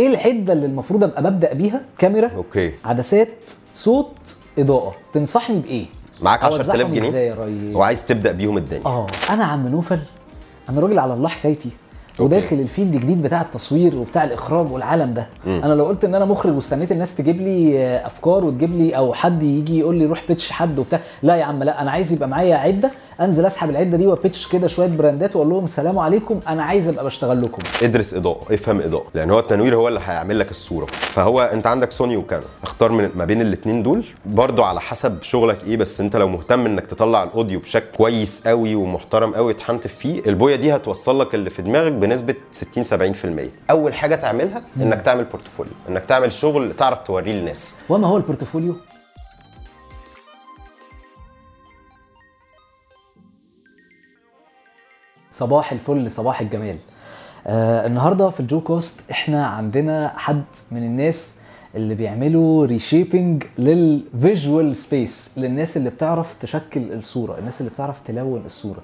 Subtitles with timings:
[0.00, 2.72] إيه العده اللي المفروض ابقى ببدأ بيها؟ كاميرا أوكي.
[2.84, 3.28] عدسات
[3.74, 4.12] صوت
[4.58, 4.94] إضاءة.
[5.12, 5.86] تنصحني بإيه؟
[6.22, 9.06] معاك أوزعهم 10000 جنيه؟ إزاي يا ريس؟ وعايز تبدأ بيهم الدنيا آه.
[9.30, 9.98] أنا عم نوفل.
[10.68, 11.70] أنا راجل على الله حكايتي.
[12.18, 15.26] وداخل ال field جديد بتاع التصوير وبتاع الإخراج والعالم ده.
[15.46, 15.60] مم.
[15.64, 19.14] أنا لو قلت إن أنا مخرج واستنيت الناس تجيب لي آه، أفكار وتجيب لي أو
[19.14, 21.00] حد يجي يقول لي روح pitch حد وبتاع.
[21.22, 22.90] لا يا عم لا أنا عايز يبقى معايا عدة
[23.20, 26.88] انزل اسحب العده دي و pitch كده شوية brandات واقول لهم السلام عليكم أنا عايز
[26.88, 27.62] ابقى بشتغل لكم.
[27.82, 29.04] ادرس إضاءة افهم إضاءة.
[29.14, 30.86] لأن هو التنوير هو اللي هيعمل لك الصورة.
[30.86, 34.04] فهو أنت عندك سوني وكانون اختار من ما بين الاثنين دول.
[34.26, 38.46] برضو على حسب شغلك إيه بس أنت لو مهتم إنك تطلع ال audio بشكل كويس
[38.48, 43.50] قوي ومحترم قوي تحنتف فيه البوية دي هتوصل لك اللي في دماغك بنسبة 60 70%
[43.70, 47.76] أول حاجة تعملها إنك تعمل portfolio إنك تعمل شغل تعرف توريه للناس.
[47.88, 48.76] وما هو ال portfolio
[55.30, 56.76] صباح الفل صباح الجمال.
[57.46, 61.34] آه النهارده في ال JoeCast إحنا عندنا حد من الناس
[61.74, 68.42] اللي بيعملوا reshaping لل visual space للناس اللي بتعرف تشكل الصورة الناس اللي بتعرف تلون
[68.44, 68.78] الصورة.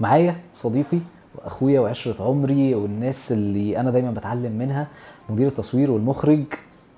[0.00, 0.98] معايا صديقي
[1.34, 4.88] وأخويا وعشرة عمري والناس اللي أنا دايما بتعلم منها
[5.28, 6.44] مدير التصوير والمخرج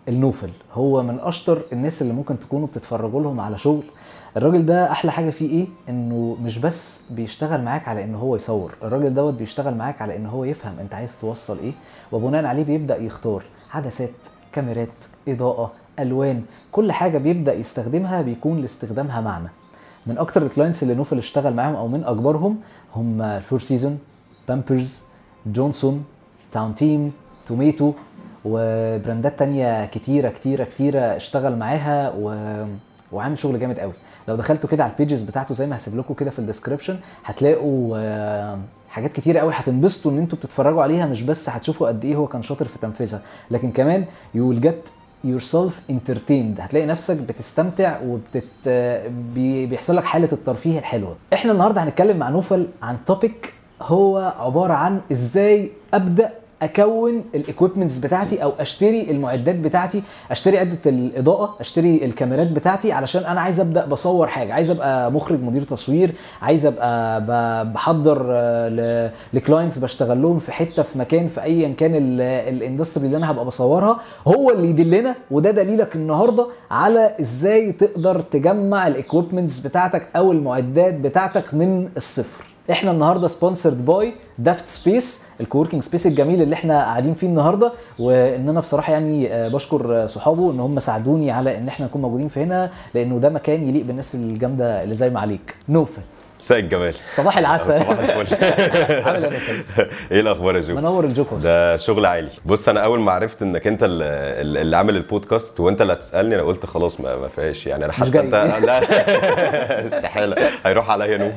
[0.08, 0.50] نوفل.
[0.72, 3.84] هو من أشطر الناس اللي ممكن تكونوا بتتفرجوا لهم على شغل.
[4.36, 8.74] الراجل ده أحلى حاجة فيه إيه؟ إنه مش بس بيشتغل معاك على إن هو يصور
[8.82, 11.72] الراجل دوت بيشتغل معاك على إن هو يفهم أنت عايز توصل إيه
[12.12, 14.10] وبناء عليه بيبدأ يختار عدسات
[14.52, 14.88] كاميرات
[15.28, 19.48] إضاءة ألوان كل حاجة بيبدأ يستخدمها بيكون لاستخدامها معنى.
[20.06, 22.60] من أكتر ال clients اللي نوفل اشتغل معاهم أو من أكبرهم
[22.96, 23.98] هم ال Four Seasons
[24.48, 25.02] بامبرز
[25.46, 26.04] جونسون
[26.52, 27.12] Town Team
[27.46, 27.92] Tomato
[28.44, 32.34] و brandات تانية كتيرة كتيرة كتيرة اشتغل معاها و...
[33.12, 33.92] وعامل شغل جامد قوي.
[34.28, 36.98] لو دخلتوا كده على ال pages بتاعته زي ما هسيب لكم كده في ال description
[37.24, 42.16] هتلاقوا آه، حاجات كتيرة قوي هتنبسطوا إن أنتوا بتتفرجوا عليها مش بس هتشوفوا قد إيه
[42.16, 43.22] هو كان شاطر في تنفيذها.
[43.50, 44.04] لكن كمان
[44.36, 44.90] you will get
[45.26, 46.60] yourself entertained.
[46.60, 48.68] هتلاقي نفسك بتستمتع وبتت
[49.34, 51.16] بي- بيحصل لك حالة الترفيه الحلوة.
[51.32, 53.52] إحنا النهارده هنتكلم مع نوفل عن topic
[53.82, 56.30] هو عبارة عن إزاي أبدأ
[56.64, 63.24] أكون ال equipments بتاعتي أو أشتري المعدات بتاعتي أشتري عدة الإضاءة أشتري الكاميرات بتاعتي علشان
[63.24, 67.24] أنا عايز أبدأ بصور حاجة عايز أبقى مخرج مدير تصوير عايز أبقى
[67.72, 68.22] بحضر
[69.32, 72.20] ل clients بشتغل لهم في حتة في مكان في ايا كان ال-
[72.54, 78.20] ال industry اللي أنا هبقى بصورها هو اللي يدلنا وده دليلك النهارده على إزاي تقدر
[78.20, 82.44] تجمع ال equipments بتاعتك أو المعدات بتاعتك من الصفر.
[82.70, 87.72] إحنا النهارده sponsored by دافت سبيس ال co-working space الجميل اللي إحنا قاعدين فيه النهارده.
[87.98, 92.42] وأنا بصراحة يعني آه، بشكر صحابه ان هم ساعدوني على ان إحنا نكون موجودين في
[92.42, 95.54] هنا لأنه ده مكان يليق بالناس الجامدة اللي زي ما عليك.
[95.68, 96.02] نوفل
[96.40, 96.94] مساء الجمال.
[97.14, 97.80] صباح العسل.
[97.84, 98.34] صباح الفل.
[99.08, 102.28] عامل إيه؟ إيه الأخبار يا جو؟ منور الجوكاست ده شغل عالي.
[102.46, 104.04] بص أنا أول ما عرفت إنك أنت اللي,
[104.62, 107.84] اللي عامل البودكاست وأنت اللي هتسألني أنا قلت خلاص ما, ما فيهاش يعني.
[107.84, 108.20] أنا حتى.
[108.20, 108.34] انت
[108.66, 109.86] لا.
[109.86, 110.36] استحالة.
[110.66, 111.32] هيروح عليا نوم.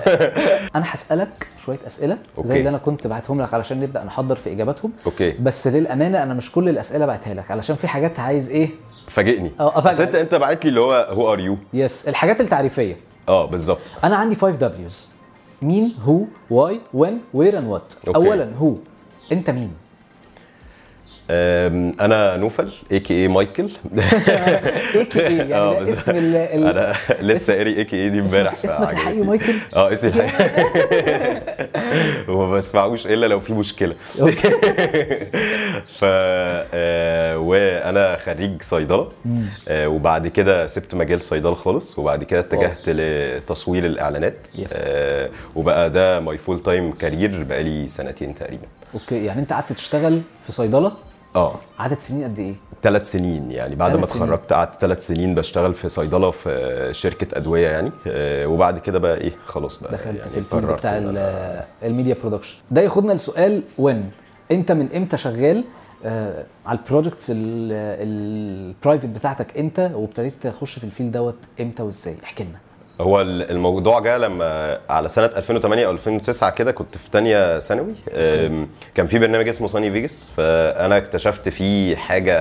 [0.76, 2.48] أنا هسألك شوية أسئلة okay.
[2.48, 4.92] زي اللي أنا كنت بعتهم لك علشان نبدأ نحضر في إجاباتهم.
[5.06, 5.32] okay.
[5.40, 8.70] بس للأمانة أنا مش كل الأسئلة بعتها لك علشان في حاجات عايز إيه؟
[9.08, 9.52] فاجئني.
[9.60, 13.07] آه، انت أنت بعت لي اللي هو who are you yes الحاجات التعريفية.
[13.30, 13.92] آه بالظبط.
[14.04, 15.10] أنا عندي 5 Ws
[15.62, 17.94] مين who why when where and what.
[18.16, 18.74] اولا هو
[19.32, 19.72] أنت مين؟
[21.30, 23.70] أنا نوفل اي كي اي مايكل.
[24.96, 26.94] اي كي اي يعني بس- اسم ال أنا
[27.34, 28.90] لسه قاري a.k.a دي امبارح اسمك.
[28.92, 29.54] الحقيقي مايكل.
[29.76, 31.42] آه اسمي الحقيقي.
[32.34, 33.96] وما بسمعوش إلا لو في مشكلة.
[36.00, 36.06] ف
[36.74, 39.08] آه، وأنا خريج صيدلة.
[39.68, 44.48] آه، وبعد كده سبت مجال صيدلة خالص وبعد كده اتجهت لتصوير الإعلانات.
[44.74, 48.66] آه، وبقى ده my full time career بقالي سنتين تقريبا.
[48.94, 50.92] okay يعني أنت قعدت تشتغل في صيدلة؟
[51.36, 51.56] آه.
[51.80, 54.04] عدد سنين قد إيه؟ ثلاث سنين يعني بعد ما.
[54.04, 57.92] اتخرجت قعدت ثلاث سنين بشتغل في صيدلة في شركة أدوية يعني.
[58.08, 60.98] آه، وبعد كده بقى إيه خلاص بقى دخلت يعني في ال field بتاع
[61.84, 64.12] ال media production ده ياخدنا لسؤال when
[64.52, 65.64] أنت من إمتى شغال
[66.06, 71.84] آه على ال projects ال private بتاعتك أنت وابتديت تخش في ال field دوت إمتى
[71.84, 72.58] وإزاي؟ احكي لنا.
[73.02, 77.94] هو ال- الموضوع جه لما على سنة 2008 أو 2009 كده كنت في تانية ثانوي.
[78.96, 82.36] كان في برنامج اسمه سامي فيجاس فأنا اكتشفت فيه حاجة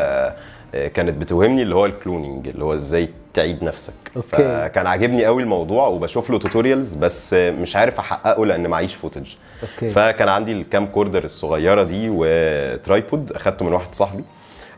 [0.74, 3.94] آه، كانت بتوهمني اللي هو ال cloning اللي هو إزاي تعيد نفسك.
[4.16, 4.28] okay.
[4.28, 9.90] فكان عاجبني قوي الموضوع وبشوف له tutorials بس مش عارف أحققه لأن معيش footage okay.
[9.90, 14.24] فكان عندي ال camcorder الصغيرة دي و tripod أخدته من واحد صاحبي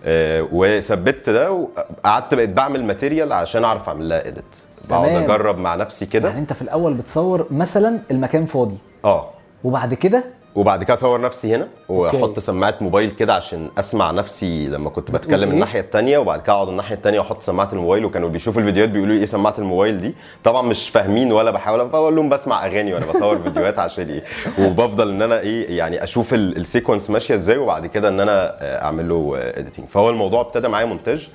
[0.05, 4.57] آه، وثبت ده وقعدت بقيت بعمل material عشان أعرف أعمل لها edit
[4.89, 5.23] بقعد.
[5.23, 9.31] أجرب مع نفسي كده يعني أنت في الأول بتصور مثلا المكان فاضي آه
[9.65, 10.25] وبعد كده
[10.55, 12.39] وبعد كده أصور نفسي هنا وأحط.
[12.39, 16.95] سماعة موبايل كده عشان أسمع نفسي لما كنت بتكلم؟ الناحية التانية وبعد كده أقعد الناحية
[16.95, 20.15] التانية وأحط سماعة الموبايل وكانوا بيشوفوا الفيديوهات بيقولوا لي إيه سماعة الموبايل دي
[20.45, 24.25] طبعا مش فاهمين ولا بحاول فاقول لهم بسمع أغاني وأنا بصور فيديوهات عشان إيه
[24.59, 28.57] وبفضل إن أنا إيه يعني أشوف ال- ال sequence ماشية إزاي وبعد كده إن أنا
[28.63, 31.29] آه، أعمل له editing فهو الموضوع ابتدى معايا مونتاج.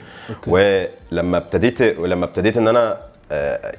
[0.47, 2.97] ولما ابتديت ولما ابتديت إن أنا آه،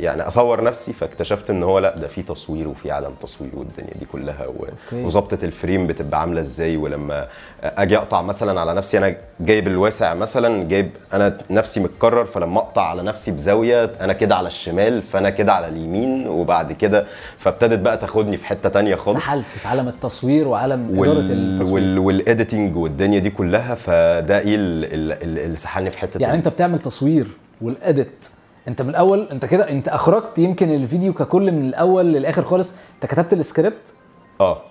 [0.01, 4.05] يعني أصور نفسي فاكتشفت إن هو لأ ده في تصوير وفي عالم تصوير والدنيا دي
[4.05, 4.47] كلها.
[4.93, 7.27] وظبطة ال frame بتبقى عاملة إزاي ولما
[7.63, 12.83] أجي أقطع مثلا على نفسي أنا جايب الواسع مثلا جايب أنا نفسي متكرر فلما أقطع
[12.83, 17.07] على نفسي بزاوية أنا كده على الشمال فأنا كده على اليمين وبعد كده
[17.39, 21.31] فابتدت بقى تاخدني في حتة تانية خالص سحلت في عالم التصوير وعالم إدارة وال...
[21.61, 21.99] التصوير وال...
[21.99, 26.25] وال editing والدنيا دي كلها فده إيه ال- ال- ال- اللي سحلني في حتة يعني
[26.25, 26.39] تانية.
[26.39, 27.27] أنت بتعمل تصوير
[27.61, 28.27] وال edit
[28.69, 32.75] انت من الأول انت كده انت أخرجت يمكن الفيديو ككل من الأول للآخر خالص.
[32.95, 33.95] انت كتبت السكريبت.
[34.41, 34.63] آه.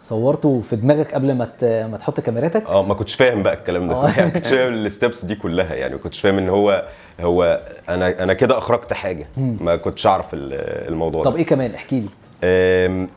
[0.00, 2.66] صورته في دماغك قبل ما ما تحط كاميراتك.
[2.66, 3.94] آه ما كنتش فاهم بقى الكلام ده.
[3.94, 4.08] آه.
[4.16, 5.94] يعني ما كنتش فاهم ال steps دي كلها يعني.
[5.94, 6.88] ما كنتش فاهم إن هو
[7.20, 9.28] هو أنا أنا كده أخرجت حاجة.
[9.36, 12.08] ما كنتش أعرف ال- الموضوع طب ده إيه كمان؟ احكي لي.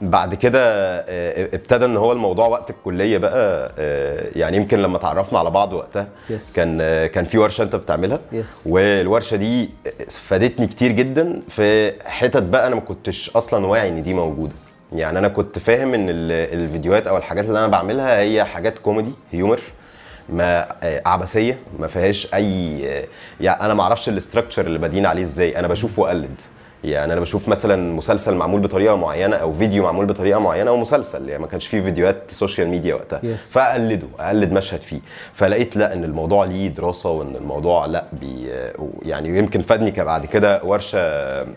[0.01, 0.59] بعد كده
[0.99, 5.73] آه، ابتدى إن هو الموضوع وقت الكلية بقى آه، يعني يمكن لما تعرفنا على بعض
[5.73, 6.55] وقتها Yes.
[6.55, 8.47] كان آه، كان في ورشة أنت بتعملها Yes.
[8.65, 9.69] والورشة دي
[10.09, 14.53] فادتني كتير جدا في حتت بقى أنا ما كنتش أصلا واعي إن دي موجودة
[14.93, 16.31] يعني أنا كنت فاهم إن ال-
[16.61, 19.59] الفيديوهات أو الحاجات اللي أنا بعملها هي حاجات كوميدي هيومر
[20.29, 20.67] ما
[21.05, 22.79] عبثية ما فيهاش أي
[23.41, 26.41] يعني أنا ما أعرفش ال structure اللي بادئين عليه إزاي أنا بشوف واقلد
[26.83, 31.29] يعني أنا بشوف مثلا مسلسل معمول بطريقة معينة أو فيديو معمول بطريقة معينة أو مسلسل
[31.29, 33.19] يعني ما كانش فيه فيديوهات social media وقتها.
[33.19, 33.39] Yes.
[33.39, 34.99] فاقلده أقلد مشهد فيه.
[35.33, 38.49] فلقيت لا إن الموضوع ليه دراسة وإن الموضوع لا بي
[39.01, 41.47] يعني يمكن فادني بعد كده ورشة آه،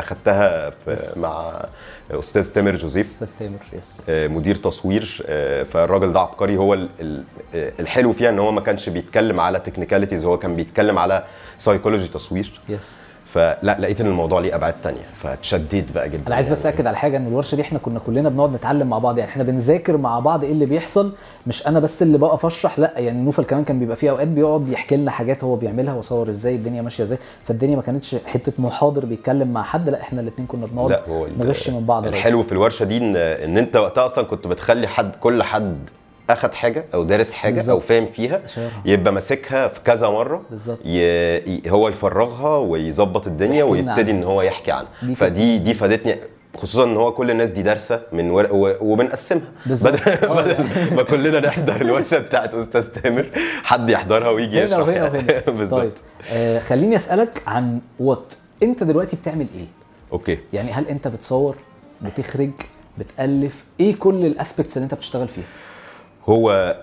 [0.00, 1.64] أخدتها في- مع
[2.10, 3.06] أستاذ تامر جوزيف.
[3.22, 6.56] أستاذ تامر yes آه، مدير تصوير آه، فالراجل ده عبقري.
[6.56, 7.22] هو ال- ال-
[7.54, 11.24] الحلو فيها إن هو ما كانش بيتكلم على technicalities هو كان بيتكلم على
[11.58, 12.60] سايكولوجي تصوير.
[12.68, 12.92] yes
[13.34, 16.76] فلا لقيت إن الموضوع ليه أبعاد تانية فاتشديت بقى جدا أنا عايز بس يعني.
[16.76, 19.42] أكد على حاجة إن الورشة دي إحنا كنا كلنا بنقعد نتعلم مع بعض يعني إحنا
[19.42, 21.12] بنذاكر مع بعض إيه اللي بيحصل
[21.46, 24.68] مش أنا بس اللي بقف أشرح لأ يعني نوفل كمان كان بيبقى فيه أوقات بيقعد
[24.68, 29.04] يحكي لنا حاجات هو بيعملها وصور إزاي الدنيا ماشية إزاي فالدنيا ما كانتش حتة محاضر
[29.06, 31.00] بيتكلم مع حد لأ إحنا الاثنين كنا بنقعد
[31.38, 32.08] نغش من بعض بس.
[32.08, 35.90] الحلو في الورشة دي إن إن أنت وقتها أصلا كنت بتخلي حد كل حد
[36.30, 37.70] أخد حاجة أو دارس حاجة بالظبط.
[37.70, 38.42] أو فاهم فيها.
[38.84, 40.78] يبقى ماسكها في كذا مرة بالظبط.
[40.84, 41.70] ي...
[41.70, 44.10] هو يفرغها ويظبط الدنيا ويبتدي.
[44.10, 46.16] إن هو يحكي عنها دي فدي دي فادتني
[46.56, 48.46] خصوصا إن هو كل الناس دي دارسة من ور...
[48.50, 48.72] و...
[48.80, 49.94] وبنقسمها بالظبط.
[50.08, 50.54] بدل.
[50.54, 53.30] بدل ما كلنا نحضر الورشة بتاعت أستاذ تامر
[53.64, 55.18] حد يحضرها ويجي هنا يشرح وهنا يعني.
[55.18, 55.92] وهنا بالظبط طيب
[56.32, 59.66] آه خليني أسألك عن what أنت دلوقتي بتعمل إيه
[60.12, 61.56] okay يعني هل أنت بتصور
[62.02, 62.50] بتخرج
[62.98, 65.44] بتألف إيه كل ال aspects اللي أنت بتشتغل فيها
[66.28, 66.76] هو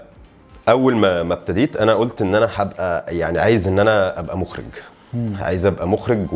[0.70, 4.66] أول ما ما ابتديت أنا قلت إن أنا هبقى يعني عايز إن أنا أبقى مخرج.
[5.40, 6.28] عايز أبقى مخرج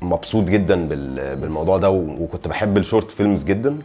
[0.00, 3.78] ومبسوط جدا بال- بالموضوع ده وكنت بحب ال short films جدا.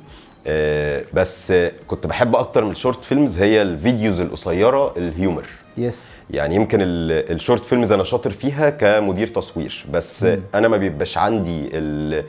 [0.47, 1.53] آه، بس
[1.87, 5.45] كنت بحب أكتر من ال short films هي ال videos القصيرة ال humor.
[5.77, 9.85] Yes يعني يمكن ال- ال short films أنا شاطر فيها كمدير تصوير.
[9.93, 12.23] بس أنا ما بيبقاش عندي ال- آه،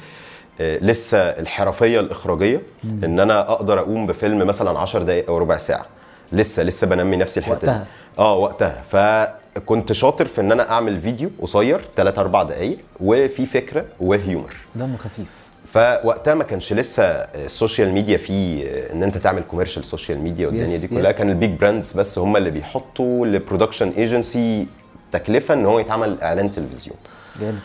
[0.60, 5.86] لسه الحرفية الإخراجية إن أنا أقدر أقوم بفيلم مثلا 10 دقائق أو ربع ساعة.
[6.32, 7.78] لسه لسه بنمي نفسي الحتة وقتها.
[7.78, 7.88] دي
[8.18, 8.82] آه وقتها.
[8.90, 14.54] فكنت شاطر في إن أنا أعمل فيديو قصير 3 4 دقائق وفي فكرة و humor.
[14.74, 15.48] دمه خفيف.
[15.72, 20.78] فوقتها ما كانش لسه ال social media فيه إن أنت تعمل commercial social media والدنيا
[20.78, 21.12] دي كلها.
[21.12, 24.66] كان ال big brands بس هم اللي بيحطوا ل production agency
[25.12, 26.96] تكلفة إن هو يتعمل إعلان تلفزيون.
[27.40, 27.58] جامد.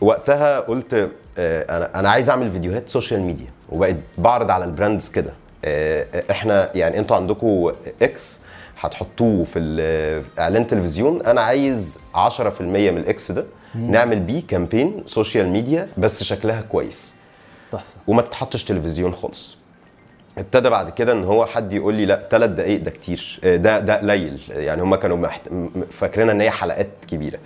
[0.00, 1.08] فوقتها قلت آه،
[1.38, 5.32] أنا أنا عايز أعمل فيديوهات social media وبقيت بعرض على ال brands كده.
[5.64, 8.40] آه، إحنا يعني أنتوا عندكم X
[8.80, 11.22] هتحطوه في إعلان تلفزيون.
[11.26, 12.60] أنا عايز 10%
[12.90, 17.14] من ال X ده نعمل بيه campaign social media بس شكلها كويس.
[17.72, 17.94] تحفة.
[18.06, 19.56] وما تتحطش تلفزيون خالص.
[20.38, 23.40] ابتدى بعد كده إن هو حد يقول لي لا ثلاث دقائق ده كتير.
[23.44, 24.42] آه، ده ده قليل.
[24.50, 25.28] يعني هم كانوا
[25.90, 27.38] فاكرين إن هي حلقات كبيرة.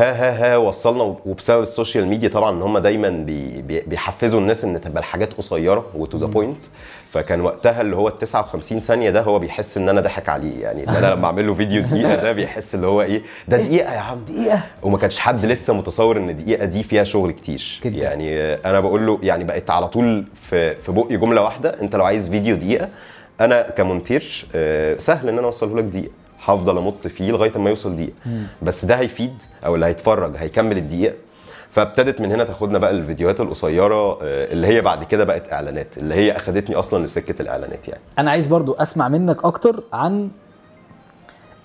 [0.00, 3.62] ها ها ها وصلنا وبسبب ال social media طبعا إن هم دايما بي...
[3.62, 6.66] بي- بيحفزوا الناس إن تبقى الحاجات قصيرة و to the point
[7.12, 10.62] فكان وقتها اللي هو ال 59 ثانية ده هو بيحس إن أنا ضحك عليه.
[10.62, 13.94] يعني ان أنا لما اعمل له فيديو دقيقة ده بيحس اللي هو إيه ده دقيقة
[13.94, 14.18] يا عم.
[14.28, 14.60] دقيقة.
[14.82, 17.80] وما كانش حد لسه متصور إن دقيقة دي فيها شغل كتير.
[17.84, 17.98] جدا.
[17.98, 22.04] يعني أنا بقول له يعني بقت على طول في في بقي جملة واحدة أنت لو
[22.04, 22.88] عايز فيديو دقيقة
[23.40, 26.10] أنا كمونتير آه، سهل إن أنا أوصله لك دقيقة.
[26.50, 28.12] هفضل أمط فيه لغاية ما يوصل دقيقة.
[28.62, 31.14] بس ده هيفيد أو اللي هيتفرج هيكمل الدقيقة.
[31.70, 36.14] فابتدت من هنا تاخدنا بقى الفيديوهات القصيرة آه، اللي هي بعد كده بقت إعلانات اللي
[36.14, 38.00] هي أخدتني أصلا لسكة الإعلانات يعني.
[38.18, 40.30] أنا عايز برضو أسمع منك أكتر عن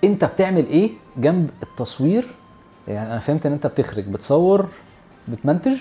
[0.03, 2.25] أنت بتعمل إيه جنب التصوير؟
[2.87, 4.67] يعني أنا فهمت إن أنت بتخرج بتصور
[5.27, 5.77] بتمنتج.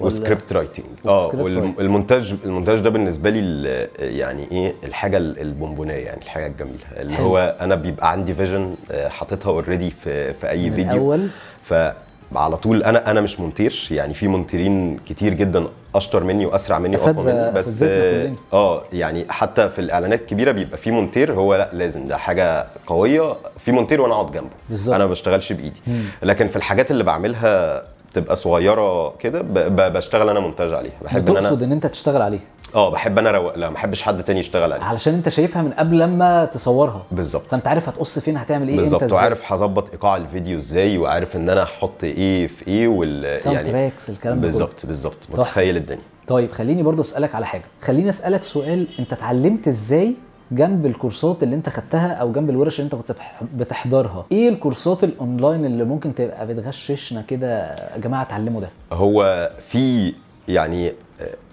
[0.00, 1.36] و script writing آه.
[1.36, 3.64] والمونتاج المونتاج ده بالنسبة لي
[3.98, 7.26] يعني إيه الحاجة ال- البونبونية يعني الحاجة الجميلة اللي حلو.
[7.26, 8.74] هو أنا بيبقى عندي vision
[9.08, 11.28] حاططها already في في أي من فيديو الأول؟
[11.64, 16.96] فعلى طول أنا أنا مش مونتير يعني في مونتيرين كتير جدا أشطر مني وأسرع مني
[16.96, 18.34] وأقوى مني بس كلنا.
[18.52, 23.36] آه يعني حتى في الإعلانات الكبيره بيبقى في مونتير هو لأ لازم ده حاجة قوية
[23.58, 24.94] في مونتير وأنا أقعد جنبه بالظبط.
[24.94, 25.80] أنا ما بشتغلش بإيدي
[26.22, 27.82] لكن في الحاجات اللي بعملها
[28.14, 29.42] تبقى صغيرة كده
[29.88, 30.92] بشتغل أنا مونتاج عليها.
[31.02, 32.40] بحب إن أنا إن أنت تشتغل عليه
[32.74, 34.86] آه بحب أنا أروق لا ما بحبش حد تاني يشتغل عليها.
[34.86, 37.02] علشان أنت شايفها من قبل لما تصورها.
[37.10, 37.42] بالظبط.
[37.42, 39.02] فأنت عارف هتقص فين هتعمل إيه بالظبط.
[39.02, 39.18] إزاي.
[39.18, 44.36] وعارف هظبط إيقاع الفيديو إزاي وعارف إن أنا أحط إيه في إيه وال soundtracks الكلام
[44.36, 44.42] ده.
[44.42, 45.28] بالظبط بالظبط.
[45.30, 46.02] متخيل الدنيا.
[46.28, 47.64] طيب خليني برضو أسألك على حاجة.
[47.80, 50.14] خليني أسألك سؤال أنت اتعلمت إزاي
[50.52, 53.16] جنب الكورسات اللي انت خدتها أو جنب الورش اللي انت كنت
[53.56, 54.26] بتحضرها.
[54.32, 58.68] إيه الكورسات الاونلاين اللي ممكن تبقى بتغششنا كده؟ يا جماعة اتعلموا ده.
[58.92, 60.14] هو في
[60.48, 60.92] يعني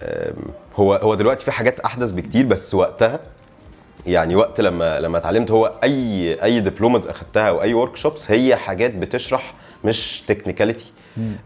[0.04, 0.34] آه،
[0.76, 3.20] هو هو دلوقتي في حاجات أحدث بكتير بس وقتها
[4.08, 8.96] يعني وقت لما لما اتعلمت هو أي أي diplomas أخدتها أو أي workshops هي حاجات
[8.96, 9.54] بتشرح
[9.84, 10.86] مش technicality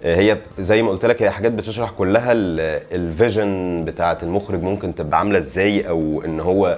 [0.03, 5.19] هي زي ما قلت لك هي حاجات بتشرح كلها ال vision بتاعة المخرج ممكن تبقى
[5.19, 6.77] عاملة إزاي أو إن هو آه،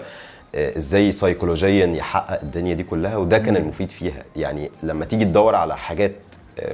[0.55, 4.23] إزاي سيكولوجيا يحقق الدنيا دي كلها وده كان المفيد فيها.
[4.35, 6.15] يعني لما تيجي تدور على حاجات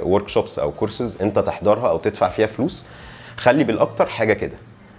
[0.02, 2.86] workshops أو كورسز أنت تحضرها أو تدفع فيها فلوس
[3.38, 4.56] خلي بالأكتر حاجة كده.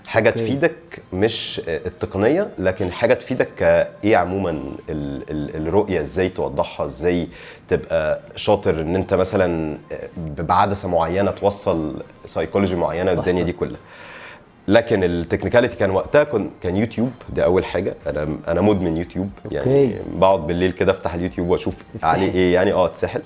[0.09, 0.41] حاجة okay.
[0.41, 0.75] تفيدك
[1.13, 7.29] مش آه، التقنية لكن حاجة تفيدك كايه عموما ال ال الرؤية إزاي توضحها إزاي
[7.69, 10.09] تبقى شاطر إن أنت مثلا آه،
[10.43, 13.81] بعدسه معينة توصل سايكولوجي معينة والدنيا دي كلها.
[14.73, 17.11] لكن ال technicality كان وقتها كان كان يوتيوب.
[17.35, 17.95] دي أول حاجة.
[18.07, 19.31] أنا أنا مدمن يوتيوب.
[19.51, 19.99] يعني okay.
[20.15, 21.75] بقعد بالليل كده أفتح اليوتيوب وأشوف.
[22.03, 22.73] عليه إيه يعني.
[22.73, 23.23] آه اتسحل.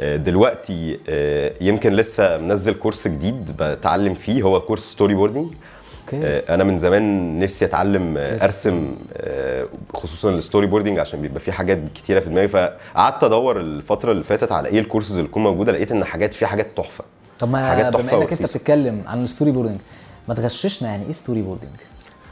[0.00, 4.42] آه، دلوقتي آه، يمكن لسه منزل course جديد بتعلم فيه.
[4.42, 5.46] هو course storyboarding
[6.14, 8.94] آه، أنا من زمان نفسي أتعلم أرسم
[9.94, 12.48] خصوصا ال storyboarding عشان بيبقى في حاجات كتيرة في دماغي.
[12.48, 15.72] فقعدت أدور الفترة اللي فاتت على إيه الكورسز اللي تكون موجودة.
[15.72, 17.04] لقيت إن حاجات في حاجات تحفة.
[17.38, 18.42] طب ما حاجات بما إنك أنت.
[18.42, 19.78] بتتكلم عن ال storyboarding
[20.28, 21.70] ما تغششنا يعني إيه storyboarding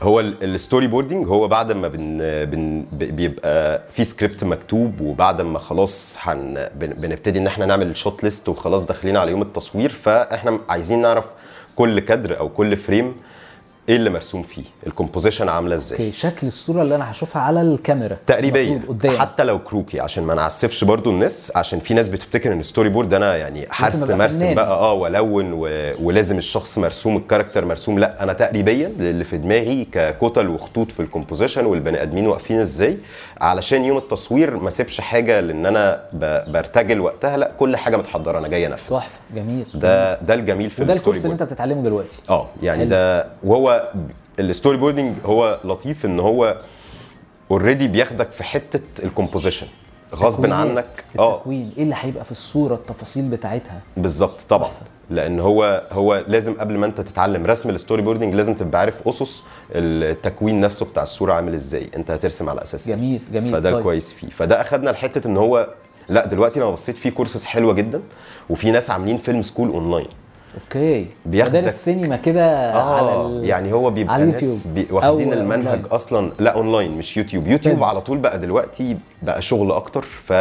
[0.03, 5.59] هو ال- ال storyboarding هو بعد ما بن بن بيبقى في سكريبت مكتوب وبعد ما
[5.59, 10.59] خلاص هن بن- بنبتدي إن إحنا نعمل shot list وخلاص داخلين على يوم التصوير فإحنا
[10.69, 11.27] عايزين نعرف
[11.77, 13.15] كل كادر أو كل frame
[13.89, 17.63] إيه اللي مرسوم فيه؟ ال composition عاملة إزاي؟ okay شكل الصورة اللي أنا هشوفها على
[17.63, 18.17] الكاميرا.
[18.27, 18.81] تقريبا
[19.19, 23.15] حتى لو كروكي عشان ما نعسفش برضو الناس عشان في ناس بتفتكر إن ال storyboard
[23.15, 24.55] أنا يعني ارسم فنان.
[24.55, 25.69] بقى آه والون و...
[26.03, 27.99] ولازم الشخص مرسوم ال character مرسوم.
[27.99, 32.99] لا أنا تقريبا اللي في دماغي ككتل وخطوط في ال composition والبني آدمين واقفين إزاي
[33.41, 36.53] علشان يوم التصوير ما سيبش حاجة لأن أنا ب...
[36.53, 39.67] برتجل وقتها لا كل حاجة متحضرة أنا جاي انفذ تحفة جميل.
[39.75, 41.43] ده ده الجميل في ال story ال course اللي board.
[41.43, 42.17] أنت بتتعلمه دلوقتي.
[42.31, 42.91] آه يعني حلو.
[42.91, 43.74] ده وهو
[44.41, 46.57] ال storyboarding هو لطيف إن هو
[47.51, 49.67] already بياخدك في حتة ال composition.
[50.15, 50.87] غصب عنك
[51.19, 51.35] آه.
[51.35, 54.71] التكوين إيه اللي هيبقى في الصورة التفاصيل بتاعتها؟ بالظبط طبعا.
[55.11, 59.43] لأن هو هو لازم قبل ما أنت تتعلم رسم ال storyboarding لازم تبقى عارف أسس
[59.73, 61.91] التكوين نفسه بتاع الصورة عامل إزاي.
[61.97, 62.89] أنت هترسم على أساس.
[62.89, 63.53] جميل جميل.
[63.53, 63.83] فده طيب.
[63.83, 64.29] كويس فيه.
[64.29, 65.69] فده أخدنا لحتة إن هو
[66.09, 68.03] لأ دلوقتي لما بصيت فيه كورسز حلوة جدا
[68.51, 70.07] وفي ناس عاملين film school online
[70.55, 73.45] okay بياخدك- السينما كده على آه ال...
[73.45, 75.87] يعني هو بيبقى على ناس بي واخدين أو المنهج أونلاين.
[75.93, 77.85] أصلا لا أونلاين مش يوتيوب يوتيوب فهمت.
[77.89, 80.33] على طول بقى دلوقتي بقى شغل أكتر ف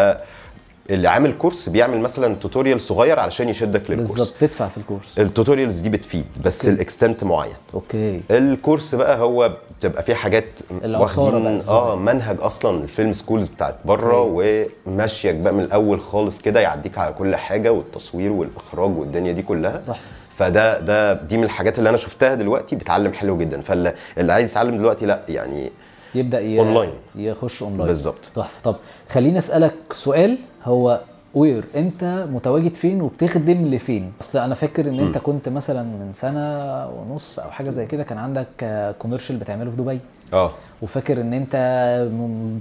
[0.90, 4.10] اللي عامل course بيعمل مثلا tutorial صغير علشان يشدك لل course.
[4.10, 5.20] بالظبط تدفع في ال course.
[5.20, 6.76] ال tutorials دي بتفيد بس okay.
[6.76, 7.54] ال extent معين.
[7.74, 8.22] okay.
[8.32, 11.60] ال course بقى هو بتبقى فيه حاجات واخدين.
[11.70, 14.22] آه منهج أصلا ال film schools بتاعت بره
[14.88, 19.82] وماشيك بقى من الأول خالص كده يعديك على كل حاجة والتصوير والإخراج والدنيا دي كلها.
[19.88, 20.00] تحفة.
[20.30, 23.62] فده ده دي من الحاجات اللي أنا شفتها دلوقتي بتعلم حلو جدا.
[23.62, 25.72] فاللي اللي عايز يتعلم دلوقتي لأ يعني
[26.16, 26.60] يبدأ ي...
[26.60, 26.94] أونلاين.
[27.16, 28.32] يخش اونلاين بالظبط.
[28.36, 28.62] تحفة.
[28.64, 28.76] طب
[29.10, 31.00] خليني أسألك سؤال هو
[31.34, 36.88] where أنت متواجد فين وبتخدم لفين؟ أصل أنا فاكر إن أنت كنت مثلا من سنة
[36.88, 38.48] ونص أو حاجة زي كده كان عندك
[39.00, 40.00] commercial بتعمله في دبي.
[40.34, 40.52] آه.
[40.84, 41.56] وفاكر ان انت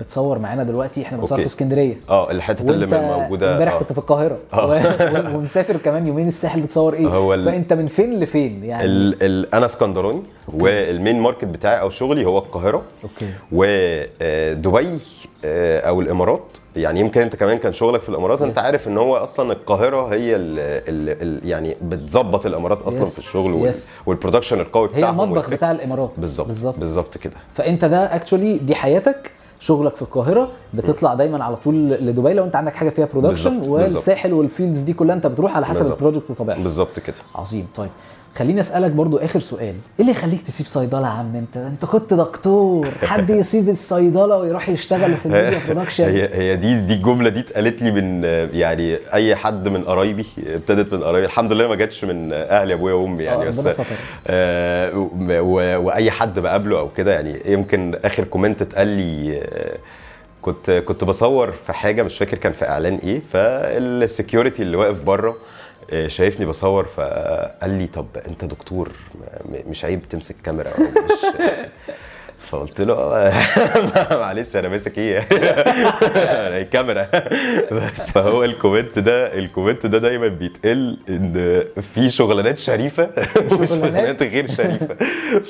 [0.00, 1.38] بتصور معانا دلوقتي إحنا بنصور.
[1.38, 3.78] في اسكندرية آه الحته اللي موجودة امبارح آه.
[3.78, 5.36] كنت في القاهرة آه.
[5.36, 9.54] ومسافر كمان يومين الساحل بتصور إيه هو ال- فأنت من فين لفين يعني ال ال
[9.54, 10.22] أنا اسكندراني
[10.54, 14.98] وال main market بتاعي أو شغلي هو القاهرة okay ودبي
[15.44, 16.42] أو الإمارات
[16.76, 18.58] يعني يمكن أنت كمان كان شغلك في الإمارات أنت.
[18.58, 23.08] عارف إن هو أصلا القاهرة هي ال ال ال يعني بتظبط الإمارات أصلا Yes.
[23.08, 23.74] في الشغل وال.
[24.06, 25.56] وال production القوي هي بتاعهم المطبخ والفكر.
[25.56, 31.44] بتاع الإمارات بالظبط بالظبط كده فأنت ده actually دي حياتك شغلك في القاهرة بتطلع دايما
[31.44, 33.62] على طول لدبي لو انت عندك حاجة فيها production.
[33.68, 35.86] والساحل وال fields دي كلها انت بتروح على حسب.
[35.92, 37.90] ال project وطبيعته بالظبط كده عظيم طيب
[38.34, 39.62] خليني أسألك برضو آخر سؤال.
[39.62, 42.88] إيه اللي يخليك تسيب صيدلة يا عم؟ انت أنت كنت دكتور.
[43.04, 47.40] حد يسيب الصيدلة ويروح يشتغل في ال media production هي هي دي دي الجملة دي
[47.40, 48.24] اتقالت لي من
[48.54, 51.26] يعني أي حد من قرايبي ابتدت من قرايبي.
[51.26, 53.82] الحمد لله ما جاتش من أهلي أبويا وأمي يعني آه، بس.
[54.26, 55.10] آه
[55.78, 59.78] وأي حد بقابله أو كده يعني يمكن آخر comment اتقال لي آه،
[60.42, 65.02] كنت كنت بصور في حاجة مش فاكر كان في إعلان إيه فال security اللي واقف
[65.04, 65.36] بره
[66.06, 68.92] شايفني بصور فقال لي طب أنت دكتور
[69.66, 71.24] مش عيب تمسك كاميرا أو مش
[72.52, 72.94] فقلت له
[74.20, 75.18] معلش أنا ماسك إيه؟
[76.46, 77.08] أنا الكاميرا.
[77.72, 81.62] بس فهو ال comment ده ال comment ده دايما بيتقال إن
[81.94, 83.10] في شغلانات شريفة
[83.60, 84.94] وشغلانات غير شريفة.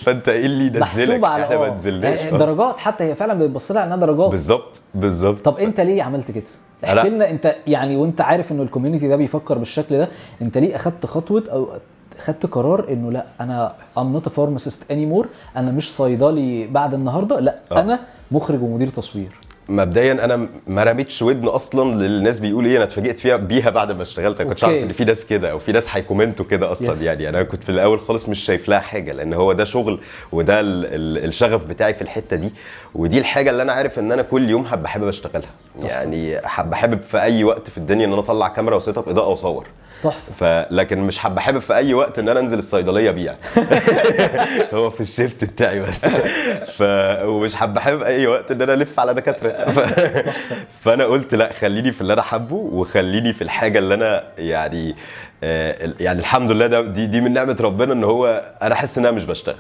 [0.05, 0.85] فأنت إيه اللي
[1.27, 1.69] على إحنا ما.
[1.71, 2.21] نزلناش.
[2.21, 2.37] آه.
[2.37, 4.31] درجات حتى هي فعلا بتبص لها إنها درجات.
[4.31, 5.41] بالظبط بالظبط.
[5.41, 6.45] طب أنت ليه عملت كده؟
[6.85, 10.09] احكي لنا أنت يعني وأنت عارف إنه ال community ده بيفكر بالشكل ده
[10.43, 11.69] أنت ليه أخدت خطوة أو
[12.25, 17.59] خدت قرار إنه لا أنا I'm not pharmacist anymore أنا مش صيدلي بعد النهارده لا
[17.73, 17.81] آه.
[17.81, 18.01] أنا
[18.31, 19.29] مخرج ومدير تصوير
[19.69, 24.03] مبدئيا أنا ما رميتش ودن أصلا للناس بيقولوا إيه أنا اتفاجئت فيها بيها بعد ما
[24.03, 24.65] اشتغلت أنا ما كنتش.
[24.65, 27.03] عارف إن في ناس كده أو في ناس هي comment وا كده أصلا Yes.
[27.03, 30.01] يعني أنا كنت في الأول خالص مش شايف لها حاجة لأن هو ده شغل
[30.33, 32.51] وده ال ال الشغف بتاعي في الحتة دي
[32.95, 35.51] ودي الحاجة اللي أنا عارف إن أنا كل يوم هبقى حابب أشتغلها
[35.83, 39.09] يعني هبقى حابب في أي وقت في الدنيا إن أنا أطلع كاميرا و set up
[39.09, 39.67] إضاءة وأصور
[40.03, 40.33] تحفة.
[40.33, 43.35] فلكن مش هبقى حابب في أي وقت إن أنا أنزل الصيدلية ابيع
[44.75, 46.07] هو في الشيفت بتاعي بس.
[46.77, 46.83] ف...
[47.25, 49.51] ومش هبقى حابب أي وقت إن أنا ألف على دكاترة.
[49.71, 49.79] ف...
[50.85, 54.95] فأنا قلت لا خليني في اللي أنا حابه وخليني في الحاجة اللي أنا يعني
[55.45, 59.07] آه، يعني الحمد لله ده دي دي من نعمة ربنا إن هو أنا حاسس إن
[59.07, 59.57] أنا مش بشتغل.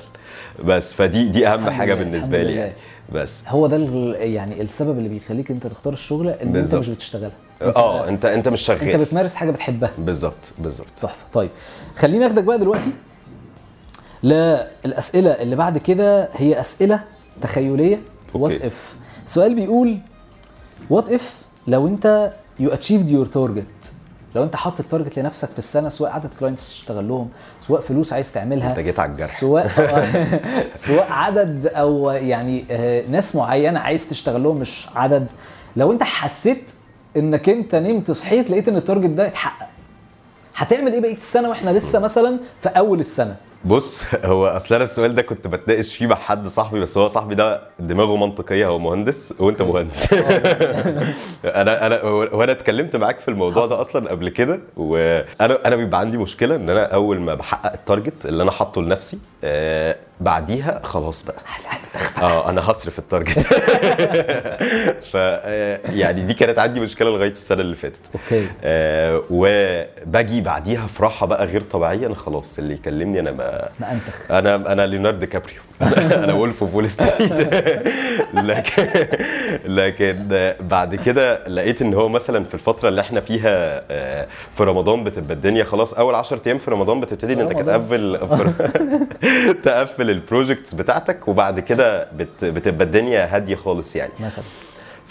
[0.64, 2.54] بس فدي دي أهم حاجة بالنسبة لي.
[2.54, 2.72] يعني.
[3.12, 3.44] بس.
[3.49, 3.76] هو ده
[4.16, 6.75] يعني السبب اللي بيخليك أنت تختار الشغله إن أنت.
[6.75, 7.30] مش بتشتغلها.
[7.76, 9.90] آه انت أنت مش أنت شغال بتمارس حاجة بتحبها.
[9.99, 10.88] بالظبط بالظبط.
[10.97, 11.16] تحفة.
[11.33, 11.50] طيب
[11.97, 12.92] خليني أخدك بقى دلوقتي
[14.22, 17.01] للأسئلة اللي بعد كده هي أسئلة
[17.40, 18.03] تخيلية.
[18.35, 18.62] What.
[18.64, 18.94] If
[19.25, 19.98] السؤال بيقول
[20.90, 23.92] what if لو أنت you achieved your target
[24.35, 27.29] لو أنت حاطط target لنفسك في السنة سواء عدد clients تشتغل لهم
[27.61, 29.40] سواء فلوس عايز تعملها أنت جيت على الجرح.
[29.40, 29.68] سواء
[30.77, 35.27] سواء عدد أو يعني آه، ناس معينة عايز تشتغل لهم مش عدد.
[35.77, 36.70] لو أنت حسيت
[37.16, 39.66] انك انت نمت صحيت لقيت ان ال target ده اتحقق.
[40.57, 45.14] هتعمل إيه بقية السنة وإحنا لسه مثلا في أول السنة؟ بص هو أصل أنا السؤال
[45.14, 49.35] ده كنت بتناقش فيه مع حد صاحبي بس هو صاحبي ده دماغه منطقية هو مهندس
[49.38, 50.12] وأنت مهندس.
[51.44, 56.16] أنا أنا وأنا اتكلمت معاك في الموضوع ده أصلا قبل كده وأنا أنا بيبقى عندي
[56.16, 61.22] مشكلة إن أنا أول ما بحقق ال target اللي أنا حاطه لنفسي آه بعديها خلاص
[61.25, 61.37] بقى.
[62.22, 63.38] آه أنا هصرف ال target
[65.03, 68.01] ف آه، يعني دي كانت عندي مشكلة لغاية السنة اللي فاتت.
[68.14, 68.46] okay.
[68.64, 73.93] آه وباجي بعديها في راحة بقى غير طبيعية أنا خلاص اللي يكلمني أنا ما ما
[73.93, 74.31] أنتخ.
[74.31, 75.61] أنا أنا ليوناردو دي كابريو.
[76.25, 77.33] أنا Wolf of Wall Street.
[78.35, 78.87] لكن
[79.65, 85.05] لكن بعد كده لقيت إن هو مثلا في الفترة اللي إحنا فيها آه، في رمضان
[85.05, 85.95] بتبقى الدنيا خلاص.
[85.95, 87.53] أول 10 أيام في رمضان بتبتدي إن أنت.
[87.61, 88.19] تقفل
[89.65, 94.12] تقفل ال projects بتاعتك وبعد كده بت- بتبقى الدنيا هادية خالص يعني.
[94.21, 94.45] مثلا.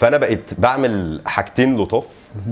[0.02, 2.04] فأنا بقيت بعمل حاجتين لطاف.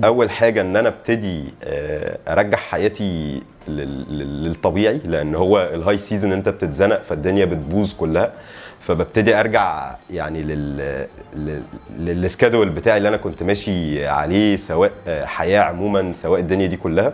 [0.05, 6.12] أول حاجة إن أنا أبتدي آه، أرجع حياتي لل- لل- للطبيعي لأن هو ال high
[6.12, 8.33] season أنت بتتزنق فالدنيا بتبوظ كلها.
[8.81, 11.63] فببتدي أرجع يعني لل لل-
[11.99, 16.77] لل schedule بتاعي اللي أنا كنت ماشي عليه سواء آه، حياة عموما سواء الدنيا دي
[16.77, 17.13] كلها.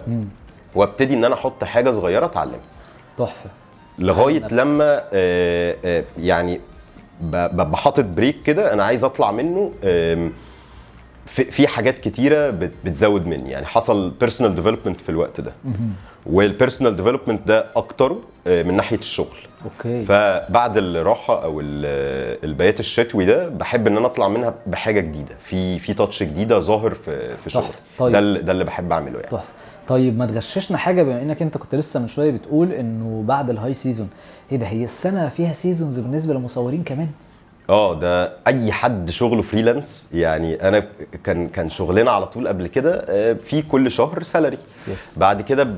[0.74, 2.60] وأبتدي إن أنا أحط حاجة صغيرة أتعلمها.
[3.18, 3.50] تحفة.
[3.98, 4.42] لغاية.
[4.50, 6.60] لما آه، يعني
[7.20, 9.72] ببقى حاطط break كده أنا عايز أطلع منه
[11.26, 13.50] في حاجات كتيرة بت- بتزود مني.
[13.50, 15.52] يعني حصل personal development في الوقت ده.
[16.26, 19.36] وال personal development ده اكتره آه، من ناحية الشغل.
[19.64, 20.04] okay.
[20.04, 25.36] فبعد الراحة أو ال- البيات الشتوي ده بحب إن أنا أطلع منها بحاجة جديدة.
[25.44, 27.78] في في touch جديدة ظاهر في في شغلي تحفة.
[27.98, 28.12] طيب.
[28.12, 29.30] ده ده اللي بحب أعمله يعني.
[29.30, 29.52] تحفة.
[29.88, 33.74] طيب ما تغششنا حاجة بما إنك أنت كنت لسه من شوية بتقول إنه بعد ال
[33.74, 34.08] high season
[34.52, 37.08] إيه ده هي السنة فيها seasons بالنسبة للمصورين كمان؟
[37.70, 40.86] آه ده أي حد شغله freelance يعني أنا
[41.24, 45.68] كان كان شغلنا على طول قبل كده آه، في كل شهر salary يس بعد كده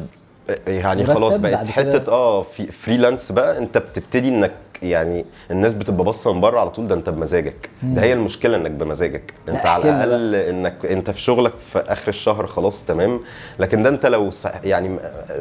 [0.66, 1.68] يعني مرتب خلاص بقت.
[1.68, 6.70] حتة آه في freelance بقى أنت بتبتدي إنك يعني الناس بتبقى باصة من بره على
[6.70, 7.70] طول ده أنت بمزاجك.
[7.82, 9.34] ده هي المشكلة إنك بمزاجك.
[9.48, 13.20] أنت على الأقل إنك أنت في شغلك في آخر الشهر خلاص تمام.
[13.58, 14.30] لكن ده أنت لو
[14.64, 14.98] يعني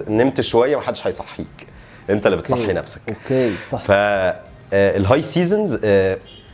[0.09, 1.67] نمت شوية محدش هيصحيك.
[2.09, 2.73] أنت اللي بتصحي okay.
[2.73, 3.01] نفسك.
[3.09, 3.85] okay تحفه
[4.71, 5.79] فال high seasons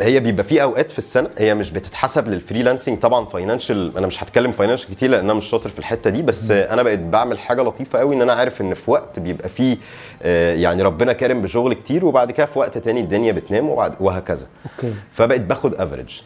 [0.02, 4.24] هي بيبقى في أوقات في السنة هي مش بتتحسب لل freelancing طبعا financial أنا مش
[4.24, 7.40] هتكلم financial كتير لأن أنا مش شاطر في الحتة دي بس آه، أنا بقيت بعمل
[7.40, 9.78] حاجة لطيفة قوي إن أنا عارف إن في وقت بيبقى فيه
[10.24, 14.48] آه، يعني ربنا كارم بشغل كتير وبعد كده في وقت تاني الدنيا بتنام وبعد وهكذا.
[14.76, 14.94] okay.
[15.12, 16.22] فبقيت باخد average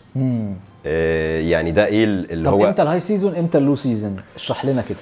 [1.49, 4.65] يعني ده إيه اللي طب هو إمتى ال high season إمتى ال low season اشرح
[4.65, 4.97] لنا كده.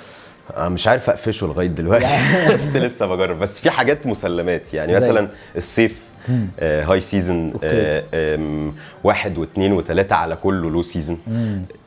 [0.57, 2.05] أنا مش عارف أقفشه لغاية دلوقتي.
[2.53, 3.39] بس لسه بجرب.
[3.39, 4.73] بس في حاجات مسلمات.
[4.73, 5.91] يعني؟ مثلا الصيف.
[5.91, 6.14] آه
[6.61, 7.67] high season okay.
[8.13, 8.71] آه
[9.03, 11.17] واحد واثنين وثلاثة على كله low season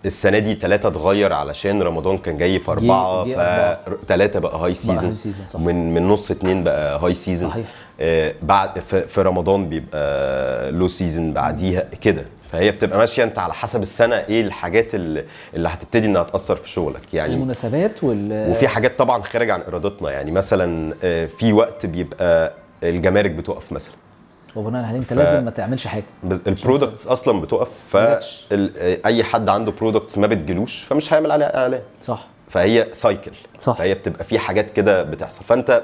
[0.07, 3.25] السنة دي ثلاثة اتغير علشان رمضان كان جاي في أربعة.
[3.25, 5.15] فثلاثة بقى high season.
[5.55, 7.65] من من نص اتنين بقى high season.
[8.01, 13.83] آه بعد في, رمضان بيبقى low season بعديها كده فهي بتبقى ماشية انت على حسب
[13.83, 15.25] السنة إيه الحاجات اللي,
[15.55, 20.11] اللي هتبتدي انها تأثر في شغلك يعني المناسبات وال وفي حاجات طبعا خارج عن إرادتنا
[20.11, 23.95] يعني مثلا آه، في وقت بيبقى الجمارك بتقف مثلا
[24.57, 26.05] وبناء عليه انت ف- لازم ما تعملش حاجة.
[26.25, 28.47] بس ال products أصلا بتقف جاتش.
[28.51, 31.83] فاي حد عنده products ما بتجيلوش فمش هيعمل عليها إعلان.
[32.01, 32.27] صح.
[32.49, 33.77] فهي cycle صح.
[33.79, 35.45] فهي بتبقى في حاجات كده بتحصل.
[35.45, 35.83] فأنت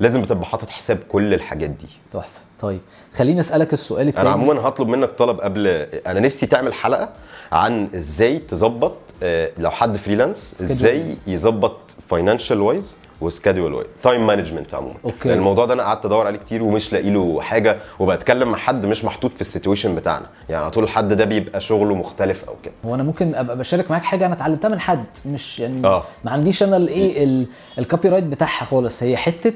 [0.00, 1.86] لازم بتبقى حاطط حساب كل الحاجات دي.
[2.12, 2.40] تحفة.
[2.60, 2.80] طيب
[3.14, 4.22] خليني أسألك السؤال التاني.
[4.22, 5.66] أنا عموما هطلب منك طلب قبل
[6.06, 7.08] أنا نفسي تعمل حلقة
[7.52, 14.26] عن إزاي تظبط آه، لو حد freelance إزاي يظبط financial wise و schedule wise time
[14.26, 14.94] management عموما.
[15.04, 15.28] okay.
[15.28, 18.86] لأن الموضوع ده أنا قعدت أدور عليه كتير ومش لاقي له حاجة وبتكلم مع حد
[18.86, 20.26] مش محطوط في ال situation بتاعنا.
[20.48, 22.74] يعني على طول الحد ده بيبقى شغله مختلف أو كده.
[22.86, 26.02] هو أنا ممكن أبقى بشارك معاك حاجة أنا اتعلمتها من حد مش يعني آه.
[26.24, 27.46] ما عنديش أنا الايه ال-
[27.78, 29.02] ال copyright بتاعها خالص.
[29.02, 29.54] هي حتة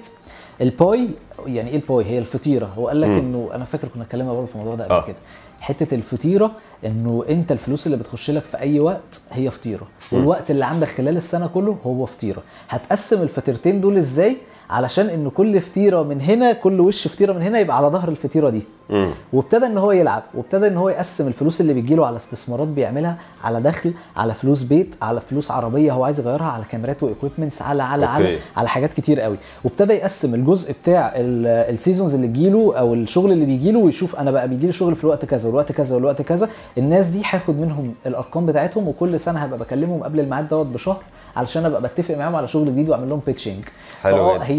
[0.60, 1.08] ال pie
[1.46, 2.66] يعني إيه ال pie هي الفطيرة.
[2.78, 5.04] هو قال لك إنه أنا فاكر كنا اتكلمنا برضه في الموضوع ده قبل آه.
[5.06, 5.16] كده.
[5.60, 6.52] حتة الفطيرة
[6.86, 9.86] إنه أنت الفلوس اللي بتخش لك في أي وقت هي فطيرة.
[10.12, 12.42] والوقت اللي عندك خلال السنة كله هو فطيرة.
[12.68, 14.36] هتقسم الفطيرتين دول إزاي؟
[14.70, 18.50] علشان إن كل فطيرة من هنا كل وش فطيرة من هنا يبقى على ظهر الفطيرة
[18.50, 19.10] دي مم.
[19.32, 23.60] وابتدى إن هو يلعب وابتدى إن هو يقسم الفلوس اللي بتجيله على استثمارات بيعملها على
[23.60, 27.82] دخل على فلوس بيت على فلوس عربية هو عايز يغيرها على كاميرات و equipments على
[27.82, 28.38] على على okay.
[28.56, 33.32] على حاجات كتير قوي وابتدى يقسم الجزء بتاع ال- ال seasons اللي بيجيله أو الشغل
[33.32, 37.06] اللي بيجيله ويشوف أنا بقى بيجيلي شغل في الوقت كذا والوقت كذا والوقت كذا الناس
[37.06, 41.02] دي هاخد منهم الأرقام بتاعتهم وكل سنة هبقى بكلمهم قبل الميعاد دوت بشهر
[41.36, 43.64] علشان أبقى بتفق معاهم على شغل جديد وأعمل لهم pitching
[44.02, 44.16] حلو.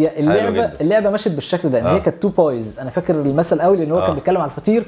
[0.08, 0.72] هي اللعبه.
[0.82, 2.00] اللعبة مشت بالشكل ده إن هي آه.
[2.00, 4.06] كانت two pies أنا فاكر المثل قوي لأن هو آه.
[4.06, 4.86] كان بيتكلم على الفطير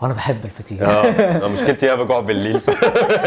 [0.00, 2.60] وأنا بحب الفطير آه مشكلتي أنا بجوع بالليل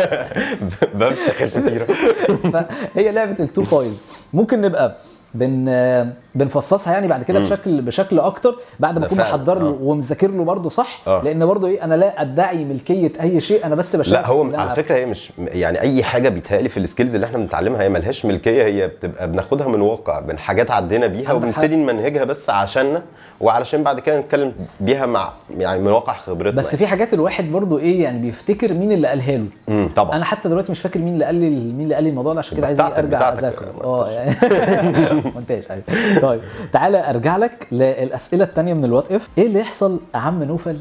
[0.93, 1.86] بمشخ الفطيره
[2.93, 4.98] فهي لعبة ال two pies ممكن نبقى
[5.34, 9.78] بن بنفصصها يعني بعد كده بشكل بشكل أكتر بعد ما أكون محضر له آه.
[9.82, 11.24] ومذاكر له برده صح؟ آه.
[11.24, 14.76] لأن برده إيه أنا لا أدعي ملكية أي شيء أنا بس بشارك لا هو على.
[14.76, 18.26] فكرة هي مش يعني أي حاجة بيتهيألي في ال skills اللي إحنا بنتعلمها هي ملهاش
[18.26, 23.02] ملكية هي بتبقى بناخدها من واقع من حاجات عدينا بيها وبنبتدي نمنهجها بس عشاننا
[23.41, 27.80] وعلشان بعد كده نتكلم بيها مع يعني من واقع خبرتنا بس في حاجات الواحد برضو
[27.80, 29.89] إيه يعني بيفتكر مين اللي قالها له.
[29.96, 30.15] طبعا.
[30.15, 32.39] أنا حتى دلوقتي مش فاكر مين اللي قال لي مين اللي قال لي الموضوع ده
[32.39, 33.74] عشان كده عايز أرجع أذاكره.
[33.84, 34.36] آه يعني
[35.31, 35.83] مونتاج أيوه.
[36.21, 36.41] طيب
[36.73, 39.29] تعالى أرجع لك للأسئلة الثانية من الوات إف.
[39.38, 40.77] إيه اللي يحصل يا عم نوفل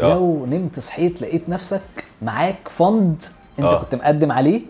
[0.00, 0.08] آه.
[0.14, 1.80] لو نمت صحيت لقيت نفسك
[2.22, 3.22] معاك فند
[3.58, 3.80] أنت آه.
[3.82, 4.60] كنت مقدم عليه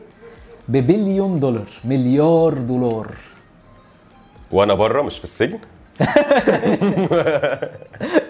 [0.68, 3.06] ببليون دولار مليار دولار؟
[4.52, 5.58] وأنا بره مش في السجن؟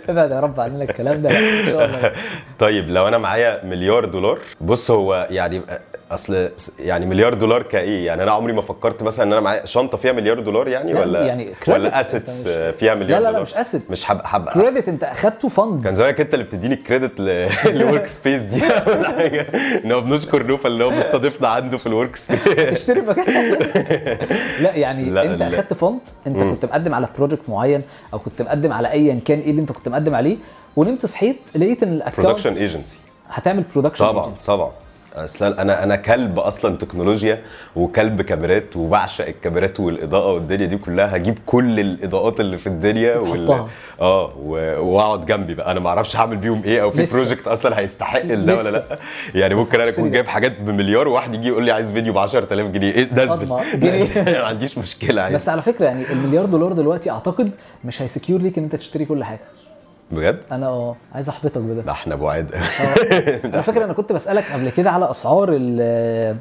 [0.08, 2.12] ابعد يا رب عننا الكلام ده لا، إن شاء الله.
[2.58, 5.62] طيب لو أنا معايا مليار دولار بص هو يعني
[6.10, 9.98] أصل يعني مليار دولار كإيه؟ يعني أنا عمري ما فكرت مثلا إن أنا معايا شنطة
[9.98, 11.54] فيها مليار دولار يعني لا، ولا يعني.
[11.68, 13.90] ولا assets فيها مليار لا، لا، دولار؟ مش asset.
[13.90, 18.06] مش هبقى هبقى credit أنت أخدته fund كان زمانك أنت اللي بتديني ال credit لل
[18.06, 18.62] workspace دي.
[19.84, 23.58] إن هو بنشكر نوفل اللي هو مستضيفنا عنده في ال workspace اشتري مكان.
[24.62, 25.48] لا يعني لا، أنت لا.
[25.48, 29.50] أخدت فونت أنت كنت مقدم على بروجكت معين أو كنت مقدم على ايا كان إيه
[29.50, 30.36] اللي أنت كنت مقدم عليه
[30.76, 34.72] ونمت صحيت لقيت إن برودكشن الاكونت ايجنسي هتعمل برودكشن طبعا طبعا.
[35.24, 37.42] اصل أنا أنا كلب أصلا تكنولوجيا
[37.76, 43.66] وكلب كاميرات وبعشق الكاميرات والإضاءة والدنيا دي كلها هجيب كل الإضاءات اللي في الدنيا وال...
[44.00, 47.12] آه و- وأقعد جنبي بقى أنا ما أعرفش هعمل بيهم إيه أو في.
[47.14, 48.70] بروجكت أصلا هيستحق ده ولا.
[48.70, 48.98] لأ
[49.34, 50.10] يعني ممكن أنا أكون.
[50.10, 53.34] جايب حاجات بمليار وواحد يجي يقول لي عايز فيديو ب 10000 جنيه إيه نزل.
[53.34, 53.46] نزل.
[53.48, 57.50] ما عنديش مشكلة عادي بس على فكرة يعني المليار دولار دلوقتي أعتقد
[57.84, 59.40] مش هي secure ليك إن أنت تشتري كل حاجة
[60.10, 61.82] بجد؟ أنا آه عايز أحبطك بده.
[61.82, 62.54] ده إحنا بعاد.
[63.44, 66.36] أنا فاكر أنا كنت بسألك قبل كده على أسعار ال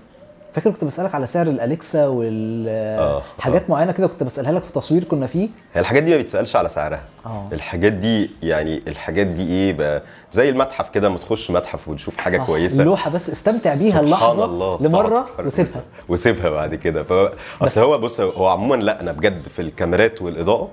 [0.54, 4.72] فاكر كنت بسألك على سعر ال Alexa آه، والحاجات معينة كده كنت بسألها لك في
[4.72, 7.02] تصوير كنا فيه؟ هي الحاجات دي ما بيتسألش على سعرها.
[7.26, 7.48] آه.
[7.54, 12.38] الحاجات دي يعني الحاجات دي إيه بقى؟ زي المتحف كده ما تخش متحف وتشوف حاجة
[12.38, 12.46] صح.
[12.46, 12.82] كويسة.
[12.82, 15.82] اللوحة بس استمتع بيها سبحان اللحظة الله لمرة وسيبها.
[16.10, 17.04] وسيبها بعد كده.
[17.04, 20.68] ف بس- اصل هو بص هو عموما لا أنا بجد في الكاميرات والإضاءة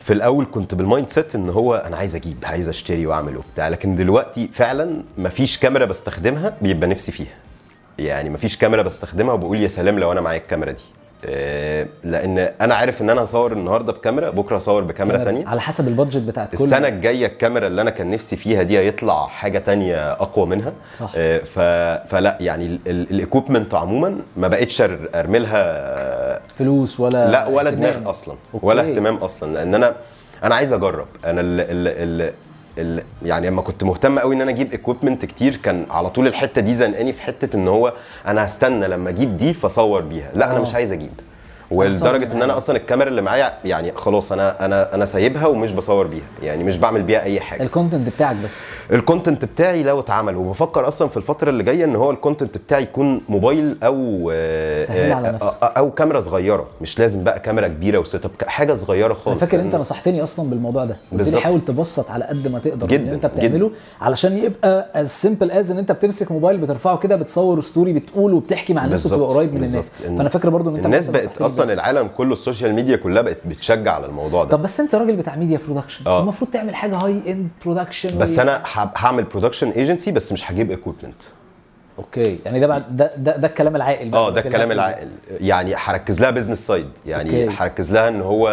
[0.00, 3.96] في الأول كنت بال mindset إن هو أنا عايز أجيب عايز أشتري وأعمل وبتاع لكن
[3.96, 7.34] دلوقتي فعلا مفيش كاميرا بستخدمها بيبقى نفسي فيها.
[7.98, 10.82] يعني مفيش كاميرا بستخدمها وبقول يا سلام لو أنا معايا الكاميرا دي.
[12.04, 15.93] لأن أنا عارف إن أنا هصور النهارده بكاميرا بكرة هصور بكاميرا تانية على حسب ال
[15.93, 20.12] budget بتاعت كل السنة الجاية الكاميرا اللي أنا كان نفسي فيها دي هيطلع حاجة تانية
[20.12, 21.12] أقوى منها صح.
[21.16, 21.58] آه، ف...
[22.10, 27.70] فلا يعني ال equipment عموما ما بقتش أر- ارمي لها فلوس ولا لا ولا.
[27.70, 28.66] دماغ أصلا okay.
[28.66, 29.94] ولا اهتمام أصلا لأن أنا
[30.44, 32.32] أنا عايز أجرب أنا ال ال ال
[33.22, 36.74] يعني لما كنت مهتم قوي إن أنا أجيب equipment كتير كان على طول الحتة دي
[36.74, 37.92] زنقاني في حتة إن هو
[38.26, 40.62] أنا هستنى لما أجيب دي فأصور بيها لا أنا آه.
[40.62, 41.12] مش عايز أجيب
[41.70, 42.56] ولدرجة إن أنا معايا.
[42.56, 46.78] أصلا الكاميرا اللي معايا يعني خلاص أنا أنا أنا سايبها ومش بصور بيها يعني مش
[46.78, 47.62] بعمل بيها أي حاجة.
[47.62, 48.60] ال content بتاعك بس.
[48.92, 52.58] ال content بتاعي لو اتعمل وبفكر أصلا في الفترة اللي جاية إن هو ال content
[52.58, 55.62] بتاعي يكون موبايل أو آه، سهل على آه، نفسك.
[55.62, 59.26] آه، أو كاميرا صغيرة مش لازم بقى كاميرا كبيرة و setup حاجة صغيرة خالص.
[59.26, 60.96] أنا فاكر أنت نصحتني أصلا بالموضوع ده.
[61.12, 61.40] قلت لي.
[61.40, 65.70] حاول تبسط على قد ما تقدر جداً، اللي أنت بتعمله علشان يبقى as simple as
[65.70, 69.64] إن أنت بتمسك موبايل بترفعه كده بتصور story بتقول وبتحكي مع الناس وتبقى قريب من
[69.64, 69.90] الناس.
[69.90, 71.72] فأنا فاكر برضو إن أنت الناس بقت أصلا.
[71.72, 75.16] العالم كله ال social media كلها بقت بتشجع على الموضوع ده طب بس انت راجل
[75.16, 76.22] بتاع media production آه.
[76.22, 78.62] المفروض تعمل حاجة high end production بس أنا
[78.96, 81.22] هعمل production agency بس مش هجيب equipment
[81.98, 84.72] okay يعني ده بعد ده ده, ده الكلام العاقل آه ده الكلام.
[84.72, 85.08] العاقل
[85.40, 87.48] يعني هركز لها business side يعني.
[87.48, 88.48] هركز لها إن هو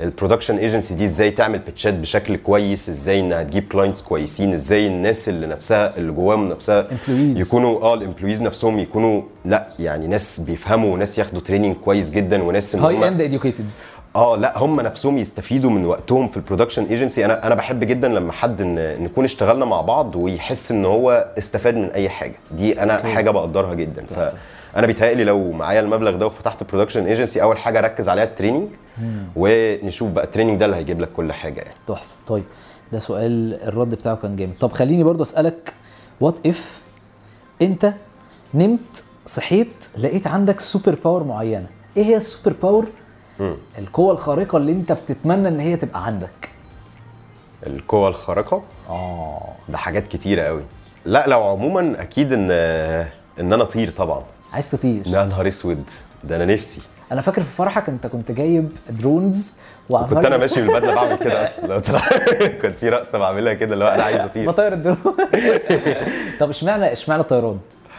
[0.00, 4.86] ال production agency دي إزاي تعمل pitchات بشكل كويس إزاي انها تجيب clients كويسين إزاي
[4.86, 7.10] الناس اللي نفسها اللي جواهم نفسها employees.
[7.38, 12.42] يكونوا آه ال employees نفسهم يكونوا لا يعني ناس بيفهموا وناس ياخدوا training كويس جدا
[12.42, 13.66] وناس high end educated
[14.16, 18.08] آه لا هم نفسهم يستفيدوا من وقتهم في ال production agency أنا أنا بحب جدا
[18.08, 22.34] لما حد ن- نكون اشتغلنا مع بعض ويحس إن هو استفاد من أي حاجة.
[22.56, 23.08] دي أنا okay.
[23.08, 24.04] حاجة بقدرها جدا.
[24.74, 28.68] فانا بيتهيألي لو معايا المبلغ ده وفتحت production agency اول حاجة اركز عليها ال training
[29.36, 31.74] ونشوف بقى ال training ده اللي هيجيب لك كل حاجة يعني.
[31.86, 32.10] تحفة.
[32.26, 32.44] طيب
[32.92, 34.54] ده سؤال الرد بتاعه كان جامد.
[34.54, 35.74] طب خليني برضه أسألك
[36.20, 36.80] what if
[37.62, 37.94] انت
[38.54, 42.86] نمت صحيت لقيت عندك super power معينة؟ إيه هي ال super power.
[43.78, 46.50] القوة الخارقة اللي انت بتتمنى ان هي تبقى عندك.
[47.66, 49.52] القوة الخارقة؟ آه.
[49.68, 50.62] ده حاجات كتيرة قوي.
[51.04, 52.50] لا لو عموما أكيد إن
[53.40, 54.22] إن أنا اطير طبعا.
[54.54, 55.02] عايز تطير.
[55.06, 55.82] يا نهار اسود.
[56.24, 56.80] ده أنا نفسي.
[57.12, 59.52] أنا فاكر في فرحك انت كنت جايب drones
[59.90, 61.66] وعمال كنت أنا ماشي بالبدلة بعمل كده أصلا.
[61.66, 62.00] لو طلع
[62.62, 64.50] كان في رقصة بعملها كده اللي هو أنا عايز أطير.
[64.50, 64.96] بطير الدرون.
[66.40, 67.58] طب اشمعنى اشمعنى الطيران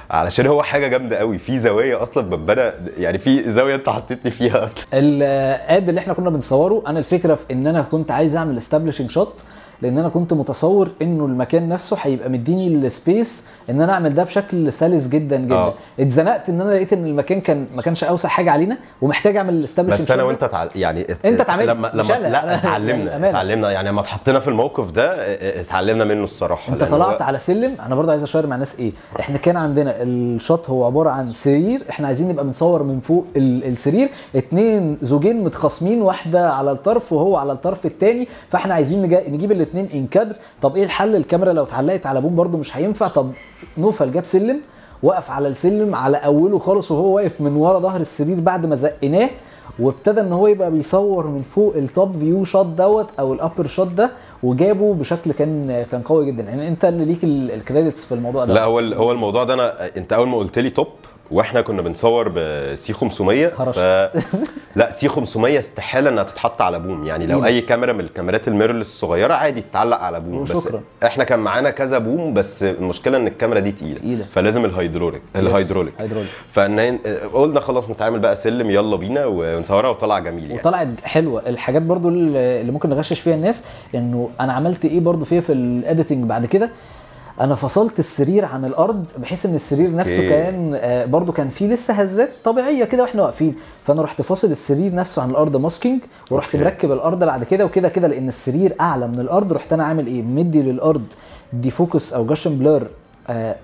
[0.10, 1.38] علشان هو حاجة جامدة قوي.
[1.38, 4.86] في زوايا أصلا ببقى يعني في زاوية أنت حطيتني فيها أصلا.
[4.94, 9.12] ال ad اللي إحنا كنا بنصوره أنا الفكرة في إن أنا كنت عايز أعمل establishing
[9.12, 9.44] shot
[9.82, 14.24] لأن أنا كنت متصور انه المكان نفسه هيبقى مديني ال space ان أنا اعمل ده
[14.24, 15.56] بشكل سلس جدا جدا.
[15.56, 15.74] آه.
[16.00, 19.58] اتزنقت ان أنا لقيت ان المكان كان ما كانش اوسع حاجة علينا ومحتاج اعمل ال
[19.58, 20.70] establishing بس أنا وانت تعال...
[20.76, 22.14] يعني أنت اتعاملت، لما لما.
[22.14, 23.30] لا أنا- اتعلمنا.
[23.30, 23.72] اتعلمنا.
[23.72, 25.14] يعني لما اتحطينا في الموقف ده
[25.62, 26.74] اتعلمنا منه الصراحة.
[26.74, 27.76] انت طلعت هو- على سلم.
[27.86, 28.92] أنا برضه عايز ا share مع الناس إيه.
[29.20, 31.82] إحنا كان عندنا ال shot هو عبارة عن سرير.
[31.90, 34.10] إحنا عايزين نبقى بنصور من فوق ال- السرير.
[34.36, 38.28] اتنين زوجين متخاصمين واحدة على الطرف وهو على الطرف التاني.
[38.50, 40.36] فاحنا عايزين نجا- نجيب الاتنين in cadre.
[40.62, 43.08] طب إيه الحل؟ الكاميرا لو اتعلقت على boom برضه مش هينفع.
[43.08, 43.32] طب
[43.78, 44.60] نوفل جاب سلم
[45.04, 49.30] وقف على السلم على أوله خالص وهو واقف من ورا ظهر السرير بعد ما زقناه
[49.80, 53.68] وابتدى إن هو يبقى بيصور من فوق ال top view shot دوت أو ال upper
[53.68, 54.10] shot ده
[54.44, 56.44] وجابه بشكل كان كان قوي جدا.
[56.44, 58.54] يعني أنت اللي ليك ال- الcredits في الموضوع ده.
[58.54, 60.88] لا هو هو الموضوع ده أنا أنت أول ما قلت لي top
[61.32, 63.80] وإحنا كنا بنصور ب C500 هرشت.
[63.80, 63.80] ف...
[64.76, 67.46] لا C500 استحالة إنها تتحط على boom يعني لو.
[67.46, 70.82] أي كاميرا من الكاميرات ال mirrorless الصغيرة عادي تتعلق على boom بس وشكراً.
[71.06, 74.26] إحنا كان معانا كذا boom بس المشكلة إن الكاميرا دي تقيلة تقيلة.
[74.32, 76.98] فلازم ال hydraulic ال hydraulic hydraulic فإن
[77.34, 82.10] قلنا خلاص نتعامل بقى سلم يلا بينا ونصورها وطلع جميل يعني وطلعت حلوة الحاجات برضو
[82.10, 83.64] اللي اللي ممكن نغشش فيها الناس
[83.96, 86.70] إنه أنا عملت إيه برضو فيها في ال editing بعد كده
[87.42, 90.30] أنا فصلت السرير عن الأرض بحيث ان السرير نفسه okay.
[90.30, 94.96] كان آه، برضو كان فيه لسه هزات طبيعية كده وإحنا واقفين فانا رحت فاصل السرير
[94.96, 96.58] نفسه عن الأرض masking ورحت okay.
[96.66, 100.22] مركب الأرض بعد كده وكده كده لأن السرير اعلى من الأرض رحت أنا عامل إيه
[100.22, 101.06] مدي للارض
[101.54, 102.88] دي focus أو Gaussian blur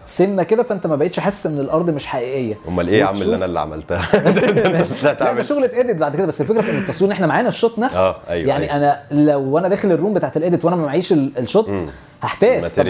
[0.05, 3.35] سنة كده فأنت ما بقتش حاسس إن الأرض مش حقيقية أمال إيه يا عم اللي
[3.35, 4.07] أنا اللي عملتها
[5.03, 7.55] لا ده شغل edit بعد كده بس الفكرة في إن التصوير إن إحنا معانا ال
[7.55, 8.75] shot نفسه آه، أيوة، يعني أيوة.
[8.77, 11.69] أنا لو أنا داخل ال room بتاعت ال edit وأنا ما معيش ال- ال shot
[12.21, 12.87] هحتاس طب.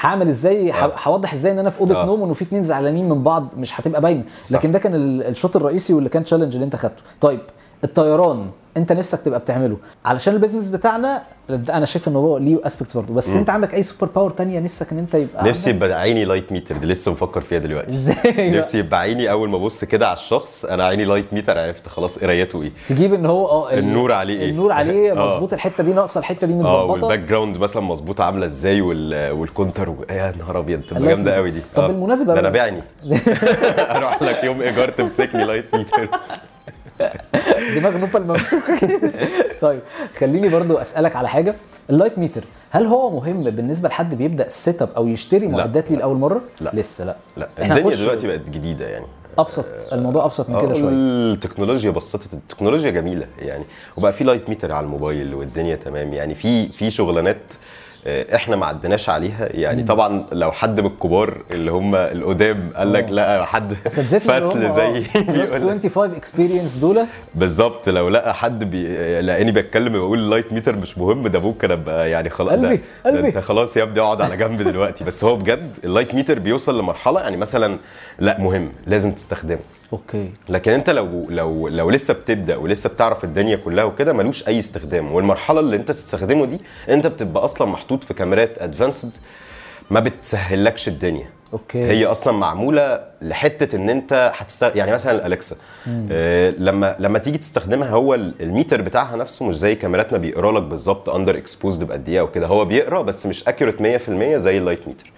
[0.00, 0.92] هعمل إزاي آه.
[1.04, 2.06] هوضح إزاي إن أنا في أوضة آه.
[2.06, 4.22] نوم وإن في اتنين زعلانين من بعض مش هتبقى باينة.
[4.50, 7.40] لكن ده كان ال- ال shot الرئيسي واللي كان challenge اللي أنت خدته طيب
[7.84, 12.96] الطيران انت نفسك تبقى بتعمله علشان ال business بتاعنا أنا شايف ان هو ليه aspects
[12.96, 16.24] برضه بس انت عندك أي super power تانية نفسك إن انت يبقى نفسي؟ يبقى عيني
[16.24, 20.08] light meter دي لسه مفكر فيها دلوقتي إزاي؟ نفسي يبقى عيني أول ما أبص كده
[20.08, 23.78] على الشخص أنا عيني light meter عرفت خلاص قرايته إيه تجيب إن هو آه ال-
[23.78, 25.24] النور عليه إيه؟ النور عليه آه.
[25.34, 29.30] مظبوط الحتة دي ناقصة الحتة دي آه متظبطة والباك جراوند مثلا مظبوطة عاملة إزاي وال...
[29.32, 29.94] وال counter.
[30.10, 31.34] يا نهار أبيض تبقى جامدة.
[31.36, 31.86] قوي دي طب آه.
[31.86, 32.82] بالمناسبة ده أنا بعيني
[33.96, 36.08] أروح لك يوم إيجار تمسكني light meter
[37.76, 38.78] دماغ نوفل ممسوكة.
[38.80, 39.12] كده.
[39.60, 39.80] طيب
[40.18, 41.54] خليني برضو أسألك على حاجة.
[41.90, 45.98] ال light meter هل هو مهم بالنسبة لحد بيبدأ ال setup أو يشتري معدات ليه
[45.98, 46.70] لأول مرة؟ لا.
[46.74, 47.16] لسه لا.
[47.36, 47.48] لا.
[47.58, 49.06] الدنيا دلوقتي بقت جديدة يعني.
[49.38, 49.92] أبسط.
[49.92, 50.90] الموضوع أبسط من كده آه، شوية.
[50.92, 52.34] التكنولوجيا بسطت.
[52.34, 53.64] التكنولوجيا جميلة يعني.
[53.96, 56.34] وبقى في light meter على الموبايل والدنيا تمام يعني.
[56.34, 57.58] في في شغلانات آه،
[58.06, 59.48] إحنا ما عدناش عليها.
[59.50, 63.10] يعني طبعا لو حد من الكبار اللي هم القدام قال لك آه.
[63.10, 64.28] لا حد فصل زي plus
[65.16, 65.48] بيقول لك.
[65.48, 67.06] 25 experience دول.
[67.34, 69.20] بالظبط لو لقى حد بي...
[69.20, 72.82] لقاني بتكلم ويقول ال light meter مش مهم ده ممكن ابقى يعني خلاص قلبي، ده,
[73.04, 73.22] قلبي.
[73.22, 75.04] ده انت خلاص يا ابني اقعد على جنب دلوقتي.
[75.04, 77.78] بس هو بجد ال light meter بيوصل لمرحلة يعني مثلا
[78.18, 79.58] لا مهم لازم تستخدمه.
[79.92, 80.30] Okay.
[80.48, 85.12] لكن انت لو لو لو لسه بتبدأ ولسه بتعرف الدنيا كلها وكده ملوش أي استخدام.
[85.12, 89.10] والمرحلة اللي انت تستخدمه دي انت بتبقى أصلا محطوط في كاميرات advanced
[89.90, 91.26] ما بتسهلكش الدنيا.
[91.52, 91.84] Okay.
[91.84, 95.56] هي أصلا معمولة لحتة إن انت هت set يعني مثلا ال Alexa
[96.12, 100.62] آه لما لما تيجي تستخدمها هو ال- الميتر بتاعها نفسه مش زي كاميراتنا بيقرا لك
[100.62, 104.88] بالظبط under exposed بقد إيه وكده هو بيقرأ بس مش accurate 100% زي ال light
[104.88, 105.12] meter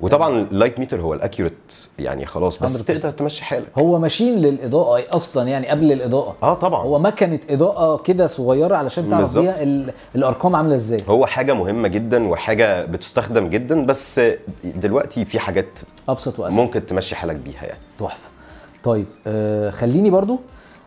[0.00, 2.84] وطبعا ال light meter هو ال accurate يعني خلاص بس 100%.
[2.86, 3.66] تقدر تمشي حالك.
[3.78, 6.36] هو ماشين للإضاءة أصلا يعني قبل الإضاءة.
[6.42, 6.82] آه طبعا.
[6.82, 9.38] هو مكنة إضاءة كده صغيرة علشان تعرف.
[9.38, 11.02] بيها ال- الأرقام عاملة إزاي.
[11.08, 14.20] هو حاجة مهمة جدا وحاجة بتستخدم جدا بس
[14.64, 16.56] دلوقتي في حاجات أبسط وأسهل.
[16.60, 17.80] ممكن تمشي حالك بيها يعني.
[17.98, 18.28] تحفة.
[18.84, 20.38] طيب آه خليني برضو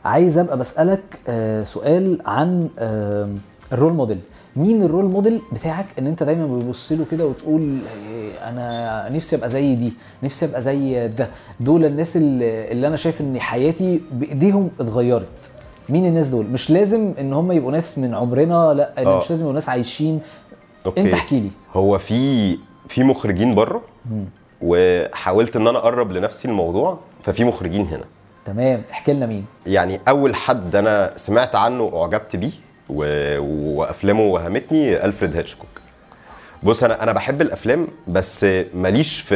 [0.06, 3.30] عايز أبقى بسألك آه سؤال عن آه
[3.74, 4.20] الرول موديل.
[4.60, 9.50] مين الرول موديل بتاعك ان انت دايما بتبص له كده وتقول إيه، أنا نفسي أبقى
[9.50, 9.94] زي دي
[10.24, 15.52] نفسي أبقى زي ده دول الناس اللي, أنا شايف إن حياتي بإيديهم اتغيرت.
[15.90, 19.18] مين الناس دول؟ مش لازم إن هم يبقوا ناس من عمرنا لأ آه.
[19.18, 20.20] مش لازم يبقوا ناس عايشين.
[20.86, 21.02] Okay.
[21.02, 21.50] انت احكي لي.
[21.74, 23.82] هو في في مخرجين بره
[24.62, 28.06] وحاولت إن أنا أقرب لنفسي الموضوع ففي مخرجين هنا.
[28.46, 28.82] تمام.
[28.92, 29.46] احكي لنا مين.
[29.68, 32.52] يعني أول حد أنا سمعت عنه وأعجبت بيه
[32.90, 33.04] و...
[33.78, 35.70] وأفلامه والهمتني ألفريد هيتشكوك.
[36.64, 39.36] بص أنا أنا بحب الأفلام بس ماليش في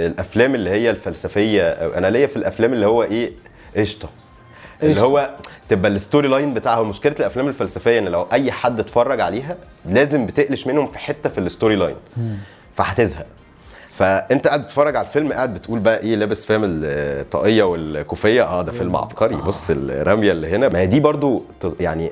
[0.00, 3.32] الأفلام اللي هي الفلسفية أو أنا ليا في الأفلام اللي هو إيه
[3.76, 4.08] قشطة.
[4.82, 5.00] اللي.
[5.00, 5.30] هو
[5.68, 10.26] تبقى ال story line بتاعها مشكله الأفلام الفلسفية إن لو أي حد اتفرج عليها لازم
[10.26, 11.96] بتقلش منهم في حتة في ال story line.
[12.74, 13.26] فهتزهق.
[13.96, 18.42] فأنت قاعد بتتفرج على الفيلم قاعد بتقول بقى إيه لابس فاهم الطاقية والكوفية.
[18.42, 19.36] آه ده فيلم عبقري.
[19.36, 20.68] بص الرمية اللي هنا.
[20.68, 21.42] ما هي دي برضو
[21.80, 22.10] يعني آه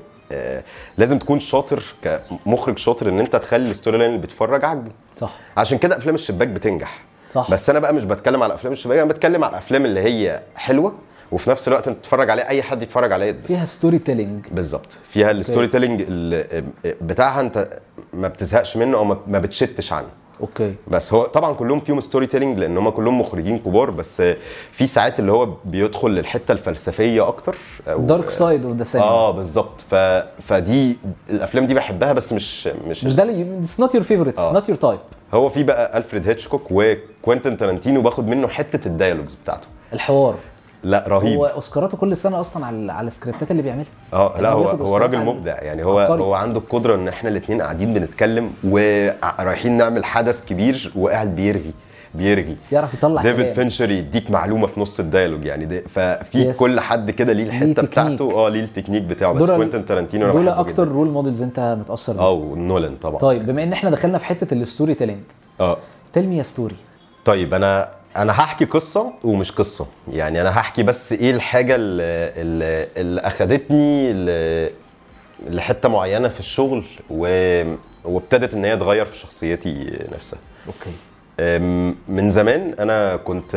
[0.99, 4.91] لازم تكون شاطر كمخرج شاطر إن أنت تخلي ال story line اللي بيتفرج عاجبه.
[5.17, 5.37] صح.
[5.57, 7.05] عشان كده أفلام الشباك بتنجح.
[7.31, 7.51] صح.
[7.51, 10.93] بس أنا بقى مش بتكلم على أفلام الشباك أنا بتكلم على الأفلام اللي هي حلوة
[11.33, 13.29] وفي نفس الوقت أنت تتفرج عليها أي حد يتفرج عليها.
[13.29, 14.93] يتبسط فيها story telling بالظبط.
[15.11, 16.65] فيها ال story telling ال-
[17.01, 17.81] بتاعها أنت
[18.13, 20.09] ما بتزهقش منه أو ما بتشتتش عنه.
[20.41, 20.75] Okay.
[20.89, 24.23] بس هو طبعا كلهم فيهم story telling لأن هم كلهم مخرجين كبار بس
[24.73, 27.57] في ساعات اللي هو بيدخل للحتة الفلسفية أكتر.
[27.99, 29.81] dark side of the cinema آه بالظبط.
[29.81, 29.95] ف...
[30.43, 30.97] فدي
[31.31, 33.23] الأفلام دي بحبها بس مش مش, مش ده
[33.61, 34.55] it's not your favorite it's.
[34.55, 34.99] not your type
[35.35, 39.69] هو في بقى الفريد هيتشكوك وكوينتين تارانتينو باخد منه حتة ال dialogues بتاعته.
[39.93, 40.35] الحوار.
[40.83, 41.39] لا رهيب.
[41.39, 43.87] هو أوسكاراته كل سنة أصلا على على السكريبتات اللي بيعملها.
[44.13, 45.63] آه يعني لا هو هو راجل مبدع.
[45.63, 46.23] يعني هو عبقري.
[46.23, 51.73] هو عنده القدره إن إحنا الاثنين قاعدين بنتكلم ورايحين نعمل حدث كبير وقاعد بيرغي
[52.15, 52.57] بيرغي.
[52.73, 53.53] يعرف يطلع ديفيد.
[53.53, 55.45] فينشر يديك معلومة في نص ال dialogue.
[55.45, 56.59] يعني ده ففي Yes.
[56.59, 57.83] كل حد كده ليه الحتة.
[57.83, 58.31] بتاعته.
[58.35, 59.33] آه ليه التكنيك بتاعه.
[59.33, 60.93] بس كوينتين تارانتينو أنا دول أكتر جداً.
[60.95, 62.23] role models أنت متأثر بيهم.
[62.23, 63.19] آه ونولان طبعا.
[63.19, 65.21] طيب بما إن إحنا دخلنا في حتة ال story telling
[65.61, 65.77] آه.
[66.13, 66.77] tell me a story
[67.25, 69.87] طيب أنا أنا هحكي قصة ومش قصة.
[70.13, 72.03] يعني أنا هحكي بس إيه الحاجة اللي,
[72.43, 74.13] اللي, اللي اخدتني
[75.47, 77.29] لحتة معينة في الشغل و...
[78.05, 80.39] وابتدت ان هي تغير في شخصيتي نفسها.
[80.67, 80.91] Okay.
[82.09, 83.57] من زمان أنا كنت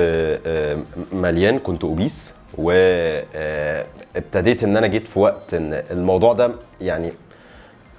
[1.11, 7.11] مليان كنت obese وابتديت ان أنا جيت في وقت ان الموضوع ده يعني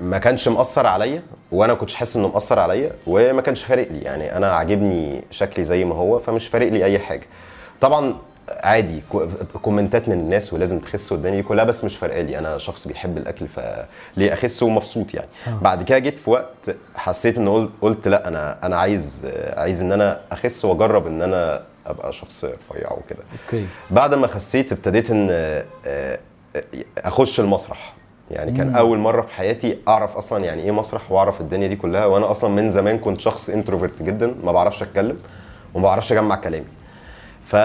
[0.02, 3.98] ما كانش مأثر عليا وأنا ما كنتش حاسس إنه مأثر عليا وما كانش فارق لي.
[3.98, 7.26] يعني أنا عاجبني شكلي زي ما هو فمش فارق لي أي حاجة.
[7.80, 8.16] طبعا
[8.48, 9.26] عادي co-
[9.62, 12.38] comment ات من الناس ولازم تخس والدنيا دي كلها بس مش فارقه لي.
[12.38, 15.28] أنا شخص بيحب الأكل فليه أخس ومبسوط يعني.
[15.62, 19.92] بعد كده جيت في وقت حسيت إن قلت, قلت لأ أنا أنا عايز عايز إن
[19.92, 23.22] أنا أخس وأجرب إن أنا أبقى شخص رفيع وكده.
[23.46, 23.66] Okay.
[23.90, 26.18] بعد ما خسيت ابتديت إن آه، آه،
[26.98, 27.94] أخش المسرح.
[28.32, 32.06] يعني كان أول مرة في حياتي أعرف أصلا يعني إيه مسرح وأعرف الدنيا دي كلها
[32.06, 35.18] وأنا أصلا من زمان كنت شخص introvert جدا ما بعرفش أتكلم
[35.74, 36.66] وما بعرفش أجمع كلامي.
[37.46, 37.56] ف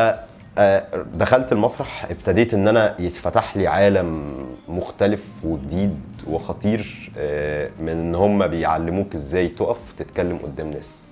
[0.59, 4.33] آه، دخلت المسرح ابتديت إن أنا يتفتح لي عالم
[4.67, 11.05] مختلف وجديد وخطير آه، من إن هم بيعلموك إزاي تقف تتكلم قدام ناس.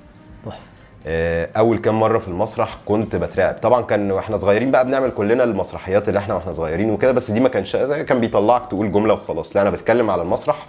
[0.45, 0.75] تحفة.
[1.08, 3.56] أول كام مرة في المسرح كنت بترعب.
[3.56, 7.39] طبعا كان وإحنا صغيرين بقى بنعمل كلنا المسرحيات اللي إحنا وإحنا صغيرين وكده بس دي
[7.39, 9.56] ما كانش كان بيطلعك تقول جملة وخلاص.
[9.56, 10.68] لا أنا بتكلم على المسرح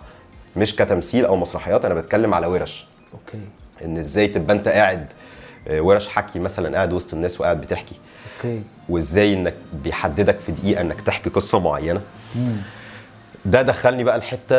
[0.57, 2.87] مش كتمثيل أو مسرحيات أنا بتكلم على ورش.
[3.15, 3.39] Okay.
[3.85, 5.07] إن إزاي تبقى أنت قاعد
[5.69, 7.95] آه، ورش حكي مثلا قاعد وسط الناس وقاعد بتحكي.
[8.37, 8.63] Okay.
[8.89, 9.55] وإزاي إنك
[9.85, 12.01] بيحددلك في دقيقة إنك تحكي قصة معينة.
[13.45, 14.57] ده دخلني بقى الحتة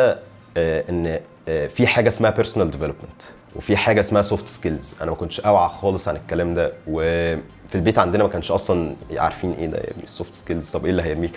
[0.56, 1.18] آه، إن
[1.48, 3.22] آه، في حاجة اسمها personal development
[3.56, 7.98] وفي حاجة اسمها soft skills أنا ما كنتش أوعى خالص عن الكلام ده وفي البيت
[7.98, 11.36] عندنا ما كانش أصلا عارفين إيه ده ال soft skills طب إيه اللي هيرميك؟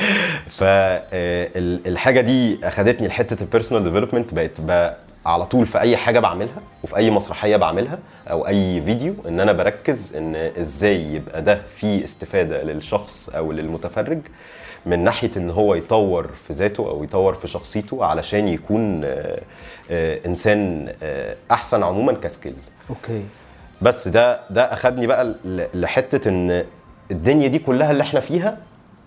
[0.58, 6.62] فالحاجه دي أخدتني لحتة ال personal development بقت بقى على طول في أي حاجة بعملها
[6.82, 7.98] وفي أي مسرحية بعملها
[8.30, 14.20] أو أي فيديو إن أنا بركز إن إزاي يبقى ده فيه استفادة للشخص أو للمتفرج.
[14.86, 19.40] من ناحية إن هو يطور في ذاته أو يطور في شخصيته علشان يكون آه،
[19.90, 23.24] آه، إنسان آه، أحسن عموما ك skills okay.
[23.82, 25.34] بس ده ده أخدني بقى
[25.74, 26.64] لحتة إن
[27.10, 28.58] الدنيا دي كلها اللي إحنا فيها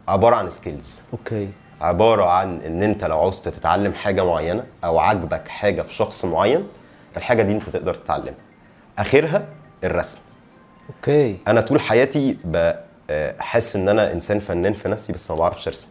[0.08, 1.50] عبارة عن skills okay.
[1.82, 6.68] عبارة عن إن أنت لو عاوز تتعلم حاجة معينة أو عاجبك حاجة في شخص معين
[7.18, 8.34] الحاجة دي أنت تقدر تتعلمها.
[9.00, 9.46] آخرها
[9.84, 10.20] الرسم.
[10.90, 11.38] Okay.
[11.48, 12.38] أنا طول حياتي
[13.10, 15.88] بحس إن أنا إنسان فنان في نفسي بس ما بعرفش أرسم.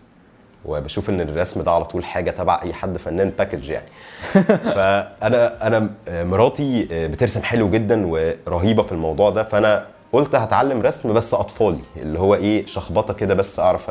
[0.65, 3.89] وبشوف إن الرسم ده على طول حاجة تبع أي حد فنان package يعني.
[4.75, 5.91] فأنا أنا
[6.25, 12.19] مراتي بترسم حلو جدا ورهيبة في الموضوع ده فأنا قلت هتعلم رسم بس أطفالي اللي
[12.19, 13.91] هو إيه شخبطة كده بس أعرف.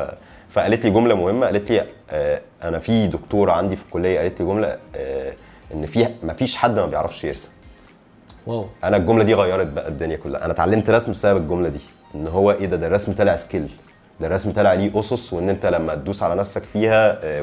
[0.50, 4.46] فقالت لي جملة مهمة قالت لي آه، أنا في دكتورة عندي في الكلية قالت لي
[4.46, 5.32] جملة آه،
[5.74, 7.50] إن في مفيش حد ما بيعرفش يرسم.
[8.46, 8.66] Wow.
[8.84, 10.44] أنا الجملة دي غيرت بقى الدنيا كلها.
[10.44, 11.80] أنا اتعلمت رسم بسبب الجملة دي
[12.14, 13.68] إن هو إيه ده؟ ده الرسم طلع skill
[14.20, 17.42] ده الرسم طلع ليه أسس وإن أنت لما تدوس على نفسك فيها آه،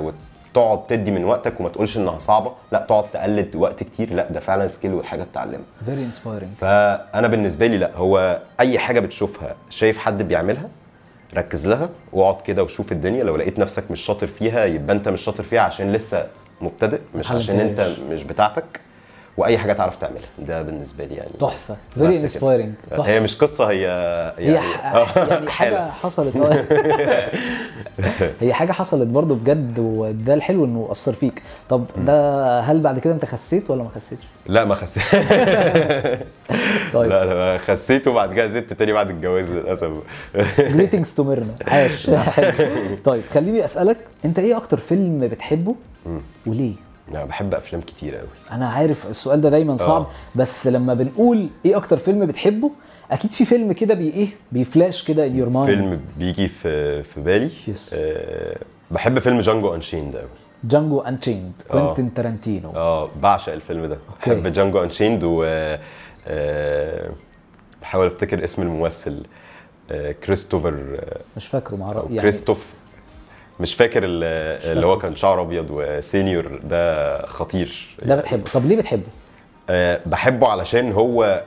[0.53, 4.39] وتقعد تدي من وقتك وما تقولش إنها صعبة لا تقعد تقلد وقت كتير لا ده
[4.39, 5.65] فعلا skill وحاجة تتعلمها.
[5.85, 10.69] Very inspiring فأنا بالنسبة لي لا هو أي حاجة بتشوفها شايف حد بيعملها
[11.35, 13.23] ركز لها واقعد كده وشوف الدنيا.
[13.23, 16.27] لو لقيت نفسك مش شاطر فيها يبقى أنت مش شاطر فيها عشان لسه
[16.61, 17.87] مبتدئ مش عشان أنت.
[18.09, 18.63] مش بتاعتك.
[19.37, 20.29] وأي حاجة تعرف تعملها.
[20.39, 21.77] ده بالنسبة لي يعني تحفة.
[21.93, 22.07] Very.
[22.07, 23.87] Inspiring هي مش قصة هي
[24.37, 25.89] هي يعني ح- يعني حاجة.
[25.89, 26.35] حصلت.
[26.37, 26.65] آه.
[28.41, 31.41] هي حاجة حصلت برضو بجد وده الحلو إنه أثر فيك.
[31.69, 35.03] طب ده هل بعد كده أنت خسيت ولا ما خسيتش؟ لا ما خسيت.
[36.93, 37.09] طيب.
[37.09, 39.91] لا أنا خسيت وبعد كده زدت تاني بعد الجواز للأسف.
[40.59, 42.09] Greetings to ميرنا عاش.
[43.05, 45.75] طيب خليني أسألك أنت إيه أكتر فيلم بتحبه؟
[46.45, 46.73] وليه؟
[47.09, 50.07] أنا بحب أفلام كتير قوي أنا عارف السؤال ده دايما صعب آه.
[50.35, 52.71] بس لما بنقول إيه أكتر فيلم بتحبه
[53.11, 57.21] أكيد في فيلم كده بي إيه بيفلاش كده in your mind فيلم بيجي في في
[57.21, 57.49] بالي.
[57.49, 57.93] Yes.
[57.93, 58.57] آه
[58.91, 60.29] بحب فيلم Django Unchained قوي
[60.63, 63.99] Django Unchained كوينتين تارانتينو آه بعشق الفيلم ده.
[64.09, 64.41] Okay.
[64.41, 65.43] بحب Django Unchained و
[66.27, 67.09] آه،
[67.81, 69.25] بحاول أفتكر اسم الممثل
[69.91, 72.67] آه، كريستوفر آه، مش فاكره مع يعني كريستوف
[73.61, 74.23] مش فاكر ال-
[74.71, 74.97] اللي هو.
[74.97, 76.59] كان شعره أبيض و senior.
[76.63, 77.95] ده خطير.
[78.03, 78.43] ده بتحبه.
[78.53, 79.03] طب ليه بتحبه؟
[79.69, 81.43] آه، بحبه علشان هو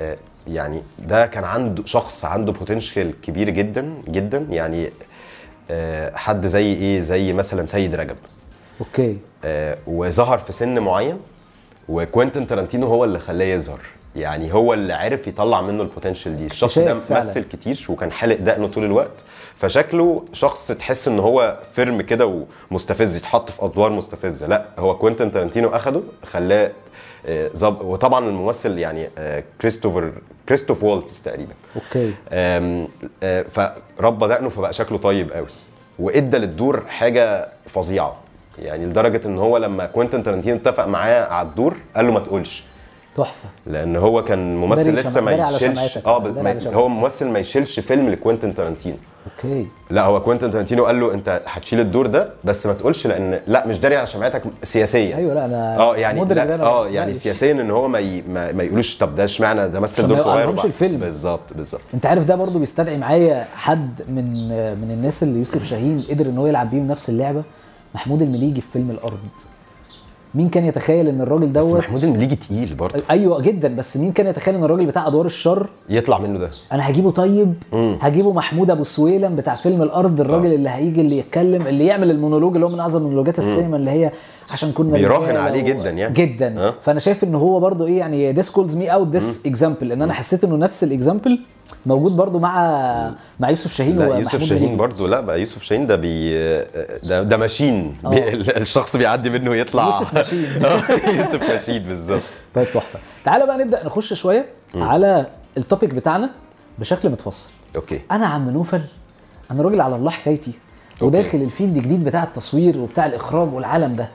[0.00, 0.16] آه،
[0.48, 4.46] يعني ده كان عنده شخص عنده potential كبير جدا جدا.
[4.50, 4.90] يعني
[5.70, 8.16] آه، حد زي إيه؟ زي مثلا سيد رجب.
[8.80, 9.16] Okay.
[9.44, 11.18] آه، وظهر في سن معين
[11.88, 13.80] وكوينتين تارانتينو هو اللي خلاه يظهر.
[14.16, 16.46] يعني هو اللي عرف يطلع منه ال potential دي.
[16.46, 16.96] الشخص ده.
[17.10, 19.24] مثل كتير وكان حالق دقنه طول الوقت.
[19.56, 24.46] فشكله شخص تحس إن هو firm كده ومستفز يتحط في أدوار مستفزة.
[24.46, 26.70] لا هو كوينتين تارانتينو أخده خلاه
[27.26, 30.12] آه، ظب وطبعا الممثل يعني آه، كريستوفر
[30.48, 31.52] كريستوف والتز تقريبا.
[31.76, 32.14] Okay.
[32.32, 32.88] آم،
[33.22, 33.42] آه،
[33.96, 35.46] فربى دقنه فبقى شكله طيب قوي
[35.98, 38.16] وإدى للدور حاجة فظيعة.
[38.58, 42.64] يعني لدرجة إن هو لما كوينتين تارانتينو اتفق معاه على الدور قال له ما تقولش.
[43.16, 45.98] تحفة لأن هو كان ممثل لسه ما يشيلش.
[46.06, 46.60] آه ما-.
[46.74, 48.96] هو ممثل ما يشيلش فيلم لكوينتين تارانتينو
[49.36, 53.40] أوكي لا هو كوينتين تارانتينو قال له أنت هتشيل الدور ده بس ما تقولش لأن
[53.46, 57.14] لا مش داري على شمعتك سياسيا أيوه لا أنا آه يعني لا آه يعني.
[57.14, 58.22] سياسيا إن هو ما ي...
[58.28, 61.00] ما, ما يقولوش طب ده اشمعنى ده مثل دور ما صغير وبعد- الفيلم.
[61.00, 64.48] بالظبط بالظبط أنت عارف ده برضو بيستدعي معايا حد من
[64.80, 67.42] من الناس اللي يوسف شاهين قدر إن هو يلعب بيهم نفس اللعبة
[67.94, 69.18] محمود المليجي في فيلم الأرض
[70.36, 73.02] مين كان يتخيل إن الراجل بس دوت محمود المليجي تقيل برضه.
[73.10, 76.50] أيوه جدا بس مين كان يتخيل إن الراجل بتاع أدوار الشر يطلع منه ده.
[76.72, 77.54] أنا هجيبه طيب؟
[78.00, 82.54] هجيبه محمود أبو سويلم بتاع فيلم الأرض الراجل اللي هيجي اللي يتكلم اللي يعمل المونولوج
[82.54, 84.12] اللي هو من أعظم مونولوجات السينما اللي هي
[84.50, 86.14] عشان كنا بيراهن عليه جدا يعني.
[86.14, 86.60] جدا.
[86.60, 86.74] آه.
[86.82, 90.12] فأنا شايف إن هو برضو إيه يعني this calls me out this example ان أنا
[90.12, 91.40] حسيت إنه نفس ال example
[91.86, 94.76] موجود برضو مع مع يوسف شاهين لا يوسف شاهين.
[94.76, 96.32] برضه لا بقى يوسف شاهين ده بي
[97.02, 97.96] ده, ده ماشين.
[98.04, 98.18] بي...
[98.18, 98.58] آه.
[98.58, 100.44] الشخص بيعدي منه يطلع يوسف ماشين.
[100.64, 102.22] آه، يوسف ماشين بالظبط.
[102.54, 102.98] طيب تحفة.
[103.24, 105.26] تعالى بقى نبدأ نخش شوية على
[105.56, 106.30] التوبيك بتاعنا
[106.78, 107.50] بشكل متفصل.
[107.76, 108.00] أوكي.
[108.10, 108.80] أنا عم نوفل.
[109.50, 110.52] أنا راجل على الله حكايتي.
[111.00, 114.08] وداخل الفيلد جديد بتاع التصوير وبتاع الإخراج والعالم ده.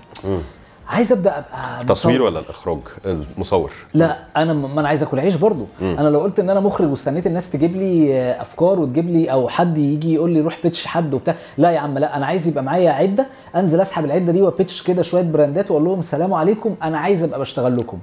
[0.87, 2.21] عايز أبدأ أبقى تصوير.
[2.21, 3.71] ولا الإخراج؟ المصور.
[3.93, 5.65] لا أنا ما أنا عايز أكل عيش برضو.
[5.81, 9.77] أنا لو قلت إن أنا مخرج واستنيت الناس تجيب لي أفكار وتجيب لي أو حد
[9.77, 12.91] يجي يقول لي روح pitch حد وبتاع لا يا عم لا أنا عايز يبقى معايا
[12.91, 16.99] عدة أنزل أسحب العدة دي و pitch كده شوية brandات وأقول لهم السلام عليكم أنا
[16.99, 17.99] عايز أبقى بشتغل لكم.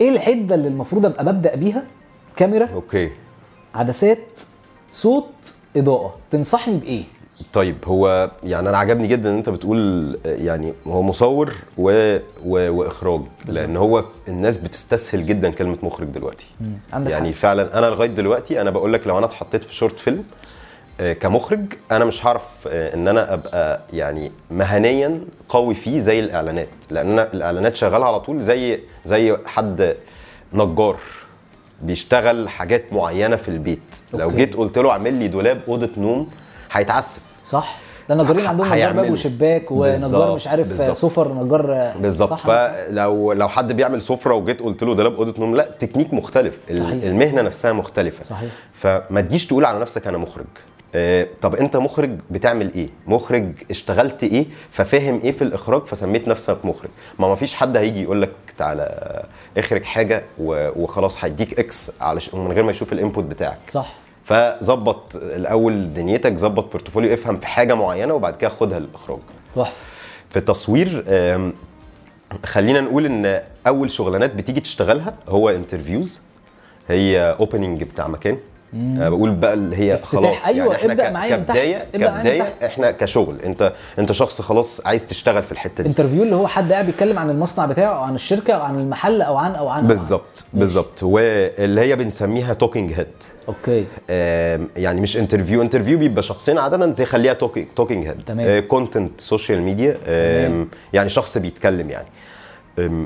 [0.00, 1.84] إيه العده اللي المفروض أبقى ببدأ بيها؟
[2.36, 3.10] كاميرا okay.
[3.74, 4.40] عدسات
[4.92, 6.14] صوت إضاءة.
[6.30, 7.04] تنصحني بإيه؟
[7.52, 12.16] طيب هو يعني أنا عجبني جدا إن أنت بتقول يعني هو مصور و...
[12.44, 12.70] و...
[12.70, 16.46] وإخراج لأن هو الناس بتستسهل جدا كلمة مخرج دلوقتي.
[16.92, 17.34] يعني حق.
[17.36, 20.24] فعلا أنا لغاية دلوقتي أنا بقول لك لو أنا اتحطيت في short film
[21.00, 21.60] آه، كمخرج
[21.92, 26.68] أنا مش هعرف آه، إن أنا أبقى يعني مهنيا قوي فيه زي الإعلانات.
[26.90, 29.96] لأن أنا الإعلانات شغالة على طول زي زي حد
[30.52, 30.96] نجار
[31.82, 33.96] بيشتغل حاجات معينة في البيت.
[34.14, 34.36] لو okay.
[34.36, 36.28] جيت قلت له اعمل لي دولاب أوضة نوم
[36.72, 37.22] هيتعسف.
[37.46, 37.76] صح؟
[38.08, 39.10] ده النجارين عندهم نجار باب.
[39.10, 40.96] وشباك ونجار مش عارف بالظبط.
[40.96, 45.68] سفر نجار بالظبط؟ فلو لو حد بيعمل سفرة وجيت قلت له دولاب أوضة نوم لا
[45.78, 46.58] تكنيك مختلف.
[46.68, 47.04] صحيح.
[47.04, 48.24] المهنة نفسها مختلفة.
[48.24, 48.50] صحيح.
[48.74, 50.44] فما تجيش تقول على نفسك أنا مخرج.
[50.94, 56.64] آه، طب أنت مخرج بتعمل إيه؟ مخرج اشتغلت إيه؟ ففاهم إيه في الإخراج؟ فسميت نفسك
[56.64, 56.90] مخرج.
[57.18, 59.24] ما ما فيش حد هيجي يقول لك تعالى
[59.58, 63.58] اخرج حاجة وخلاص هيديك X علشان من غير ما يشوف ال input بتاعك.
[63.70, 63.92] صح.
[64.26, 69.18] فظبط الأول دنيتك ظبط portfolio افهم في حاجة معينة وبعد كده خدها للإخراج.
[69.54, 69.82] تحفة.
[70.30, 71.04] في التصوير
[72.44, 76.20] خلينا نقول إن أول شغلانات بتيجي تشتغلها هو interviews
[76.88, 78.38] هي opening بتاع مكان.
[79.00, 80.10] أه بقول بقى اللي هي افتتاح.
[80.10, 81.36] خلاص أيوة، يعني إحنا ابدأ معايا.
[81.36, 82.54] كبداية كبداية.
[82.64, 83.36] إحنا كشغل.
[83.44, 85.88] أنت أنت شخص خلاص عايز تشتغل في الحتة دي.
[85.88, 89.22] interview اللي هو حد قاعد بيتكلم عن المصنع بتاعه أو عن الشركة أو عن المحل
[89.22, 89.86] أو عن أو عن أو عن.
[89.86, 91.02] بالظبط بالظبط.
[91.02, 93.06] واللي هي بنسميها talking head
[93.48, 93.86] okay.
[94.76, 95.62] يعني مش interview.
[95.62, 97.32] Interview بيبقى شخصين عادة زي خليها
[97.76, 98.60] talking head تمام.
[98.60, 99.98] content social media
[100.92, 102.06] يعني شخص بيتكلم يعني.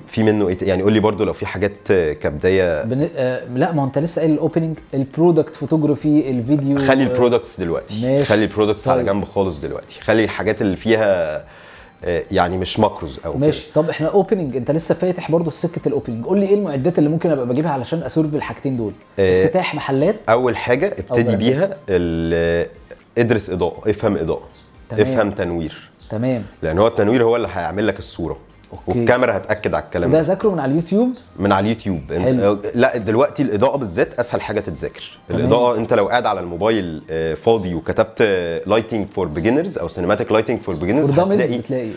[0.07, 2.85] في منه ت- يعني قول لي برضو لو في حاجات كبداية.
[2.85, 3.09] بن...
[3.17, 6.79] آه لا ما انت لسه قايل ال opening ال product photography الفيديو.
[6.79, 8.03] خلي ال products دلوقتي.
[8.03, 8.27] ماشي.
[8.27, 9.07] خلي ال products على طيب.
[9.07, 10.01] جنب خالص دلوقتي.
[10.01, 11.45] خلي الحاجات اللي فيها
[12.05, 13.73] آه، يعني مش macros أو ماشي.
[13.75, 17.11] طب إحنا opening أنت لسه فاتح برضو سكه ال opening قول لي إيه المعدات اللي
[17.11, 20.15] ممكن أبقى بجيبها علشان أ serve الحاجتين دول؟ آه، افتتاح محلات.
[20.15, 20.33] كده.
[20.35, 21.37] أول حاجة ابتدي.
[21.37, 21.69] بيها
[23.19, 24.49] ادرس إضاءة افهم إضاءة
[24.91, 25.03] تمام.
[25.03, 25.91] افهم تنوير.
[26.11, 26.43] تمام.
[26.63, 28.37] لأن هو التنوير هو اللي هيعمل لك الصورة.
[28.73, 28.99] أوكي.
[28.99, 32.59] والكاميرا هتأكد على الكلام ده ذاكره من على اليوتيوب من على اليوتيوب حلو.
[32.75, 35.19] لا دلوقتي الإضاءة بالذات أسهل حاجة تتذاكر.
[35.31, 38.23] الإضاءة أنت لو قاعد على الموبايل آه، فاضي وكتبت
[38.67, 41.91] lighting for beginners أو cinematic lighting for beginners هتلاقي بتلاقي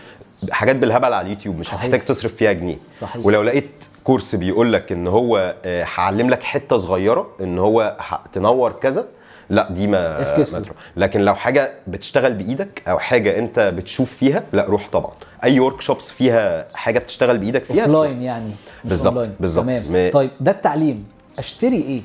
[0.51, 1.79] حاجات بالهبل على اليوتيوب مش صحيح.
[1.81, 3.25] هتحتاج تصرف فيها جنيه صحيح.
[3.25, 7.97] ولو لقيت course بيقول لك إن هو آه، هعلم لك حتة صغيرة إن هو
[8.33, 9.05] تنور كذا
[9.49, 10.43] لا دي ما, ما.
[10.43, 10.77] تروح.
[10.97, 15.11] لكن لو حاجة بتشتغل بإيدك أو حاجة أنت بتشوف فيها لا روح طبعا.
[15.43, 18.51] أي workshops فيها حاجة بتشتغل بإيدك فيها offline يعني
[18.83, 19.29] بالظبط،.
[19.39, 19.65] بالظبط.
[19.65, 21.05] ما- طيب ده التعليم.
[21.39, 22.01] أشتري إيه؟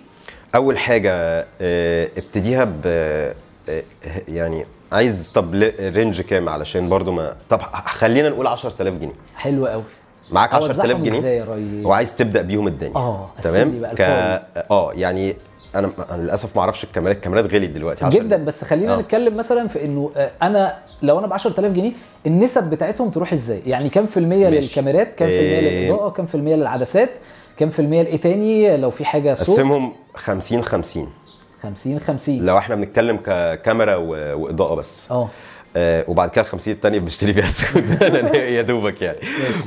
[0.54, 1.12] أول حاجة
[1.60, 3.32] آه، ابتديها ب آه،
[4.28, 9.12] يعني عايز طب رينج كام؟ علشان برضو ما طب خلينا نقول 10000 جنيه.
[9.36, 9.82] حلو قوي
[10.30, 13.26] معاك 10000 أوزعهم جنيه؟ إزاي يا ريس؟ وعايز تبدأ بيهم الدنيا.
[13.38, 14.00] قسم تمام؟ ك.
[14.70, 15.36] آه يعني
[15.74, 19.00] أنا أنا للاسف ما أعرفش الكاميرات الكاميرات غليت دلوقتي عشان جدا بس خلينا آه.
[19.00, 21.92] نتكلم مثلا في إنه آه، أنا لو أنا ب 10000 جنيه
[22.26, 24.60] النسب بتاعتهم تروح إزاي؟ يعني كام في المية ماشي.
[24.60, 25.86] للكاميرات؟ كام في المية إيه.
[25.88, 27.10] للإضاءة؟ كام في المية للعدسات؟
[27.56, 31.08] كام في المية لإيه تاني لو في حاجة صوت؟ قسمهم 50 50
[31.62, 33.94] 50 50 لو إحنا بنتكلم ككاميرا.
[33.96, 35.28] وإضاءة بس آه
[35.76, 37.46] آه وبعد كده ال 50 التانية بشتري بيها
[38.34, 39.18] هي يا دوبك يعني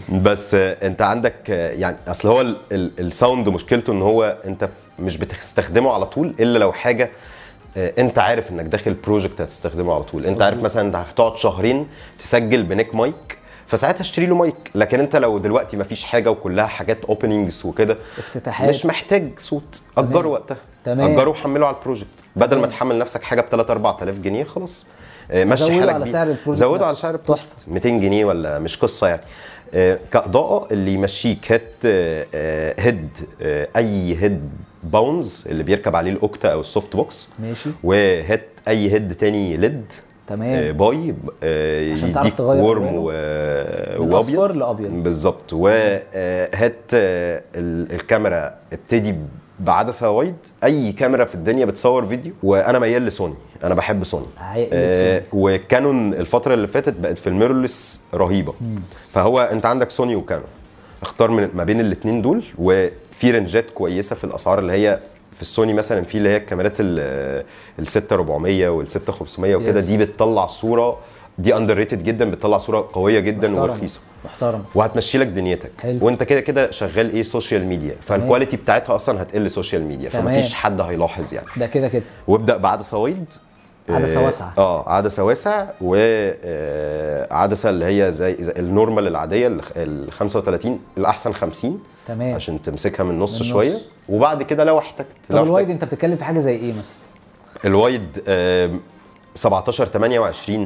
[0.10, 4.38] بس آه أنت عندك آه يعني أصل هو ال- ال- ال sound مشكلته إن هو
[4.46, 4.70] أنت
[5.00, 7.10] مش بتستخدمه على طول إلا لو حاجة
[7.78, 11.88] آه، أنت عارف إنك داخل project هتستخدمه على طول أنت عارف مثلا أنت هتقعد شهرين
[12.20, 16.66] تسجل ب neck mic فساعتها اشتري له مايك لكن أنت لو دلوقتي مفيش حاجة وكلها
[16.66, 18.70] حاجات openings وكده افتتاحات.
[18.70, 21.12] مش محتاج صوت أجره وقتها تمام.
[21.12, 22.70] أجره وحمله على ال project بدل ما تمام.
[22.78, 24.86] تحمل نفسك حاجة ب 3 4000 جنيه خلاص
[25.32, 26.06] آه، مشي حالك على.
[26.08, 26.96] سعر ال project زودوا على.
[26.96, 27.56] سعر ال project تحفة.
[27.72, 29.22] 200 جنيه ولا مش قصة يعني
[29.74, 31.86] آه، كإضاءة اللي يمشيك هات
[32.80, 33.10] head
[33.76, 34.50] أي head
[34.84, 37.70] Bowens اللي بيركب عليه ال octa أو ال softbox ماشي.
[37.84, 39.86] وهات أي head تاني LED
[40.28, 40.64] تمام.
[40.64, 42.96] آه، bi آه، عشان تعرف يديك تغير warm.
[42.96, 43.04] و-
[44.16, 44.58] وأبيض.
[44.58, 44.92] لأبيض.
[44.92, 45.54] بالظبط.
[45.54, 46.76] وهات
[47.56, 49.16] الكاميرا ابتدي
[49.60, 52.34] بعدسة wide أي كاميرا في الدنيا بتصور فيديو.
[52.44, 53.36] وأنا ميال لسوني.
[53.64, 54.26] أنا بحب سوني.
[54.74, 55.24] آه سوني.
[55.34, 58.54] وكانون الفترة اللي فاتت بقت في ال mirrorless رهيبة.
[59.14, 60.46] فهو أنت عندك سوني وكانون.
[61.02, 62.44] اختار من ما بين الاثنين دول
[63.22, 65.00] وفي رنجات كويسة في الأسعار اللي هي
[65.36, 69.86] في السوني مثلا في اللي هي الكاميرات ال 6400 وال 6500 وكده Yes.
[69.86, 70.98] دي بتطلع صورة
[71.38, 73.62] دي underrated جدا بتطلع صورة قوية جدا.
[73.62, 75.98] ورخيصة محترم وهتمشي لك دنيتك حلو.
[76.02, 80.26] وانت كده كده شغال إيه social media فال quality بتاعتها أصلا هتقل social media تمام.
[80.28, 83.26] فمفيش حد هيلاحظ يعني ده كده كده وابدأ بعدسه wide
[83.96, 84.54] عدسة آه، واسعة.
[84.58, 91.34] آه عدسه واسع وعدسه اللي هي زي, زي ال normal العادية ال- ال 35 الأحسن
[91.34, 93.74] 50 تمام عشان تمسكها من النص شوية.
[94.10, 96.96] وبعد كده لو احتجت لو ال wide انت بتتكلم في حاجة زي إيه مثلا
[97.66, 98.80] ال wide آم،
[99.36, 100.62] 17 28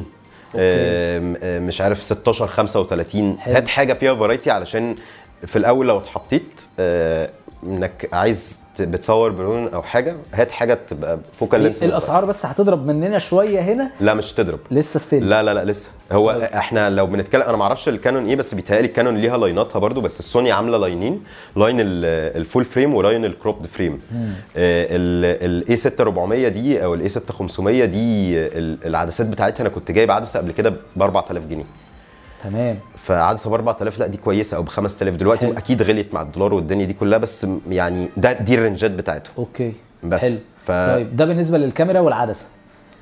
[0.56, 3.54] آم، آم، مش عارف 16 35 حلو.
[3.54, 4.96] هات حاجة فيها variety علشان
[5.46, 7.30] في الأول لو اتحطيت آه،
[7.64, 11.82] إنك عايز بتصور برون أو حاجة هات حاجة تبقى focal length.
[11.82, 14.58] الأسعار بس هتضرب مننا شوية هنا؟ لا مش تضرب.
[14.70, 15.90] لسه still لا لا لا لسه.
[16.12, 20.00] هو إحنا لو بنتكلم أنا ما أعرفش الكانون إيه بس بيتهيألي الكانون ليها لايناتها برضو
[20.00, 21.24] بس السوني عاملة لاينين
[21.56, 21.86] line ال-
[22.36, 24.00] ال full frame و line ال cropped frame.
[24.56, 30.10] ال a 6400 دي أو ال a 6500 دي ال- العدسات بتاعتها أنا كنت جايب
[30.10, 31.64] عدسة قبل كده ب 4000 جنيه.
[32.44, 32.78] تمام.
[33.06, 35.56] فعدسه ب 4000 لا دي كويسة أو ب 5000 دلوقتي حلو.
[35.58, 39.72] أكيد غليت مع الدولار والدنيا دي كلها بس يعني ده دي الرنجات بتاعتهم أوكي.
[40.04, 40.22] بس.
[40.22, 40.36] حلو.
[40.66, 42.48] ف- طيب ده بالنسبة للكاميرا والعدسة.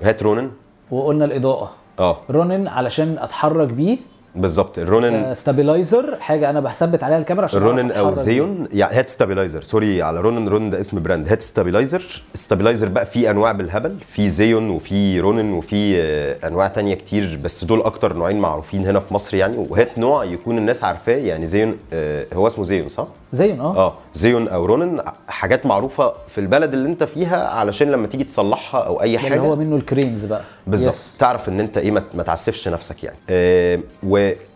[0.03, 0.51] هات Ronin.
[0.91, 1.71] وقلنا الإضاءة.
[1.99, 2.17] آه.
[2.31, 3.99] Ronin علشان أتحرك بيه
[4.37, 4.78] بالظبط.
[4.79, 8.24] ال Ronin stabilizer حاجة أنا بثبت عليها الكاميرا عشان Ronin أعرف أو.
[8.25, 11.29] Zhiyun يعني هات stabilizer sorry على Ronin Ronin ده اسم brand.
[11.28, 13.97] هات stabilizer stabilizer بقى في أنواع بالهبل.
[14.11, 19.01] في Zhiyun وفي Ronin وفي آه، أنواع تانية كتير بس دول أكتر نوعين معروفين هنا
[19.01, 19.66] في مصر يعني.
[19.70, 23.76] وهات نوع يكون الناس عارفاه يعني Zhiyun آه، هو اسمه Zhiyun صح؟ Zhiyun آه.
[23.76, 25.03] آه Zhiyun أو Ronin.
[25.28, 29.35] حاجات معروفة في البلد اللي أنت فيها علشان لما تيجي تصلحها أو أي ده حاجة
[29.35, 30.43] اللي هو منه ال cranes بقى.
[30.66, 31.20] بالظبط.
[31.20, 33.16] تعرف إن أنت إيه ما ما تعسفش نفسك يعني.
[33.30, 33.78] آه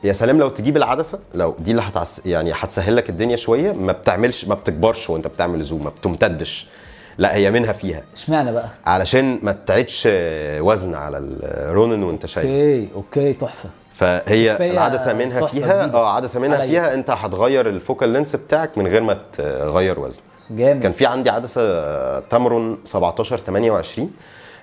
[0.05, 3.93] ويا سلام لو تجيب العدسة لو دي اللي هتعس يعني هتسهل لك الدنيا شوية ما
[3.93, 6.69] بتعملش ما بتكبرش وانت بتعمل zoom ما بتمتدش.
[7.19, 8.03] لا هي منها فيها.
[8.17, 10.09] اشمعنى بقى؟ علشان ما تعيدش
[10.61, 13.69] وزن على ال Ronin وانت شايل أوكي أوكي تحفة.
[13.95, 16.67] فهي العدسة منها فيها آه عدسة منها عليا.
[16.69, 20.21] فيها انت هتغير ال focal length بتاعك من غير ما تغير وزن.
[20.51, 20.83] جامد.
[20.83, 24.11] كان في عندي عدسة تامرون 17 28 آه،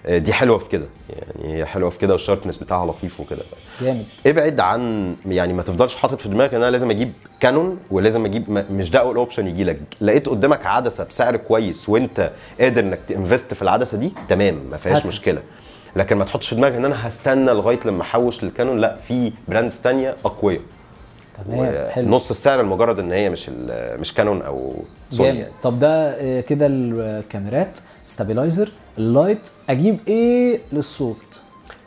[0.09, 0.85] دي حلوة في كده.
[1.09, 3.43] يعني هي حلوة في كده وال sharpness بتاعها لطيف وكده.
[3.81, 4.05] جامد.
[4.27, 8.49] ابعد عن يعني ما تفضلش حاطط في دماغك إن أنا لازم أجيب كانون ولازم أجيب
[8.71, 9.79] مش ده أول option يجي لك.
[10.01, 14.77] لقيت قدامك عدسة بسعر كويس وأنت قادر إنك ت invest في العدسة دي تمام ما
[14.77, 15.05] فيهاش.
[15.05, 15.41] مشكلة.
[15.95, 19.79] لكن ما تحطش في دماغك إن أنا هستنى لغاية لما أحوش للكانون لأ في brands
[19.79, 20.61] تانية أقوياء.
[21.45, 22.09] تمام حلو.
[22.09, 23.49] نص السعر لمجرد إن هي مش
[23.99, 24.73] مش كانون أو
[25.09, 25.51] سوني يعني.
[25.63, 31.39] طب ده آه، كده الكاميرات stabilizer ال light أجيب إيه للصوت.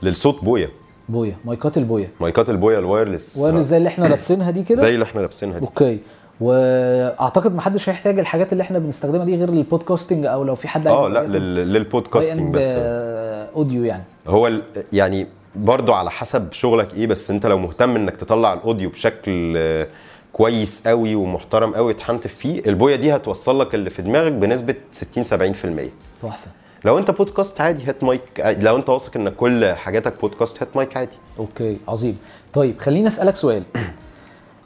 [0.02, 0.68] للصوت بويا.
[1.08, 2.08] بويا مايكات البويا.
[2.20, 3.36] مايكات البويا ال wireless.
[3.38, 5.64] wireless زي اللي إحنا لابسينها دي كده؟ زي اللي إحنا لابسينها دي.
[5.66, 5.98] أوكي.
[6.40, 10.86] وأعتقد محدش هيحتاج الحاجات اللي إحنا بنستخدمها دي غير لل podcasting أو لو في حد
[10.88, 11.26] عايز آه لا
[11.64, 12.62] لل podcasting بس.
[12.66, 14.02] آه، audio يعني.
[14.26, 18.59] هو ال- يعني برضو على حسب شغلك إيه بس أنت لو مهتم إنك تطلع ال
[18.59, 19.86] audio بشكل آه،
[20.32, 25.24] كويس قوي ومحترم قوي تحنتف فيه البويا دي هتوصل لك اللي في دماغك بنسبة 60
[25.24, 25.90] 70%
[26.22, 26.50] تحفة.
[26.84, 28.62] لو انت بودكاست عادي هات مايك عادي.
[28.62, 31.16] لو انت واثق ان كل حاجاتك بودكاست هات مايك عادي.
[31.38, 32.18] okay عظيم.
[32.52, 33.62] طيب خليني أسألك سؤال.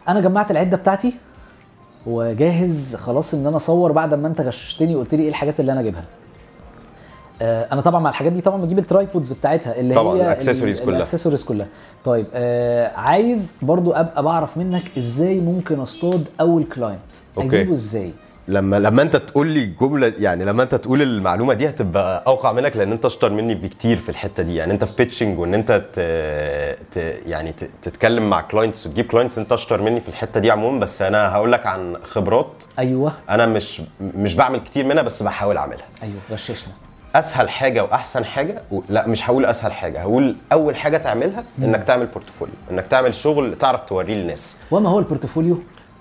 [0.08, 1.14] أنا جمعت العدة بتاعتي
[2.06, 5.80] وجاهز خلاص إن أنا أصور بعد ما أنت غششتني وقلت لي إيه الحاجات اللي أنا
[5.80, 6.04] أجيبها.
[7.42, 10.78] آه أنا طبعا مع الحاجات دي طبعا بجيب ال tripods بتاعتها اللي طبعاً، هي الأكسسوارز
[10.78, 10.96] ال- كلها.
[10.96, 11.66] الاكسسوارز كلها.
[12.04, 17.00] طيب آه عايز برضو أبقى بعرف منك إزاي ممكن أصطاد أول client.
[17.38, 18.12] أجيبه إزاي؟
[18.48, 22.76] لما لما انت تقول لي الجمله يعني لما انت تقول المعلومة دي هتبقى أوقع منك
[22.76, 24.56] لأن أنت أشطر مني بكتير في الحتة دي.
[24.56, 26.00] يعني أنت في pitching وإن أنت ت...
[26.98, 27.26] ت...
[27.26, 27.70] يعني ت...
[27.82, 30.80] تتكلم مع clients وتجيب clients أنت أشطر مني في الحتة دي عموما.
[30.80, 33.12] بس أنا هقول لك عن خبرات أيوه.
[33.30, 35.86] أنا مش مش بعمل كتير منها بس بحاول أعملها.
[36.02, 36.72] أيوه غششنا.
[37.14, 38.80] أسهل حاجة وأحسن حاجة و...
[38.88, 43.58] لا مش هقول أسهل حاجة هقول أول حاجة تعملها إنك تعمل portfolio إنك تعمل شغل
[43.58, 44.58] تعرف توريه للناس.
[44.70, 45.58] وما هو ال portfolio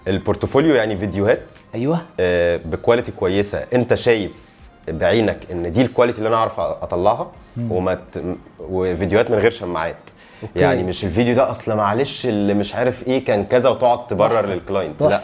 [0.08, 2.02] ال portfolio يعني فيديوهات أيوه.
[2.20, 3.66] آه، ب quality كويسة.
[3.74, 4.50] أنت شايف
[4.90, 7.32] بعينك إن دي ال quality اللي أنا أعرف أطلعها
[7.70, 8.24] وما ت...
[8.60, 9.96] وفيديوهات من غير شماعات.
[10.44, 10.60] okay.
[10.60, 14.46] يعني مش الفيديو ده أصلا معلش اللي مش عارف إيه كان كذا وتقعد تبرر.
[14.46, 15.22] لل client لا.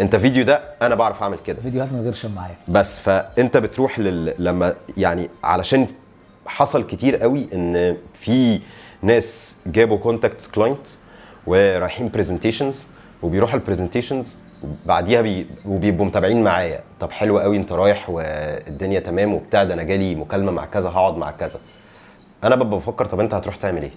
[0.00, 1.62] أنت فيديو ده أنا بعرف أعمل كده.
[1.62, 2.56] فيديوهات من غير شماعات.
[2.68, 4.34] بس فأنت بتروح لل...
[4.38, 5.86] لما يعني علشان
[6.46, 8.60] حصل كتير قوي إن في
[9.02, 10.88] ناس جابوا contacts client
[11.46, 12.86] ورايحين presentations
[13.22, 14.38] وبيروحوا ال presentations
[14.86, 15.46] بعديها بي...
[15.66, 16.80] وبيبقوا متابعين معايا.
[17.00, 21.16] طب حلو قوي انت رايح والدنيا تمام وبتاع ده أنا جالي مكالمة مع كذا هقعد
[21.16, 21.58] مع كذا.
[22.44, 23.90] أنا ببقى بفكر طب انت هتروح تعمل إيه؟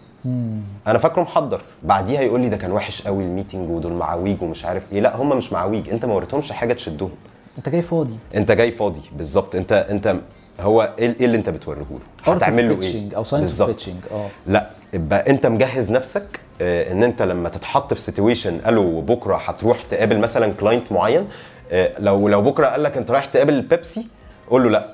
[0.87, 1.61] أنا فاكره محضر.
[1.83, 4.99] بعديها يقول لي ده كان وحش قوي ال meeting ودول معاويج ومش عارف إيه.
[4.99, 5.89] لا هم مش معاويج.
[5.89, 7.11] انت ما وريتهمش حاجة تشدهم.
[7.57, 8.15] انت جاي فاضي.
[8.35, 9.01] انت جاي فاضي.
[9.17, 9.55] بالظبط.
[9.55, 10.15] انت انت
[10.59, 11.81] هو إيه إيه اللي انت بتوريه
[12.27, 13.61] له هتعمل له إيه؟ أو ساينس.
[13.61, 14.27] pitching آه.
[14.47, 20.19] لا يبقى انت مجهز نفسك إن أنت لما تتحط في situation قالوا بكرة هتروح تقابل
[20.19, 21.27] مثلا client معين
[21.71, 24.07] آه لو لو بكرة قال لك أنت رايح تقابل بيبسي
[24.49, 24.85] قول له لأ.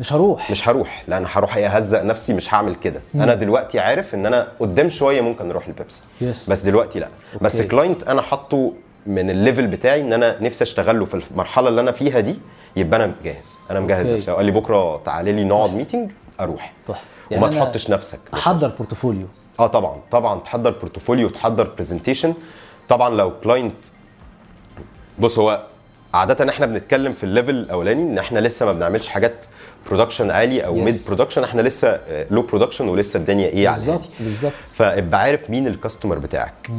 [0.00, 0.50] مش هروح.
[0.50, 3.00] مش هروح لأن هروح اهزق نفسي مش هعمل كده.
[3.14, 6.50] أنا دلوقتي عارف إن أنا قدام شوية ممكن نروح لبيبسي yes.
[6.50, 7.08] بس دلوقتي لأ.
[7.40, 7.68] بس okay.
[7.68, 8.72] client أنا حاطه
[9.06, 12.36] من ال level بتاعي إن أنا نفسي اشتغل له في المرحلة اللي أنا فيها دي
[12.76, 14.12] يبقى أنا جاهز أنا مجهز.
[14.12, 14.30] نفسي.
[14.30, 16.10] قال لي بكرة تعالى لي نقعد meeting
[16.40, 16.72] أروح.
[16.88, 17.00] تحفة.
[17.32, 18.18] وما تحطش نفسك.
[18.34, 19.26] أحضر portfolio
[19.60, 22.34] آه طبعا طبعا تحضر portfolio تحضر presentation
[22.88, 23.84] طبعا لو client
[25.18, 25.62] بص هو
[26.14, 29.46] عادة إحنا بنتكلم في ال level الأولاني إن إحنا لسه ما بنعملش حاجات
[29.86, 30.78] production عالي أو Yes.
[30.78, 34.52] mid production إحنا لسه low production ولسه الدنيا إيه على بالظبط الهادي بالظبط.
[34.76, 36.70] فابقى عارف مين ال customer بتاعك.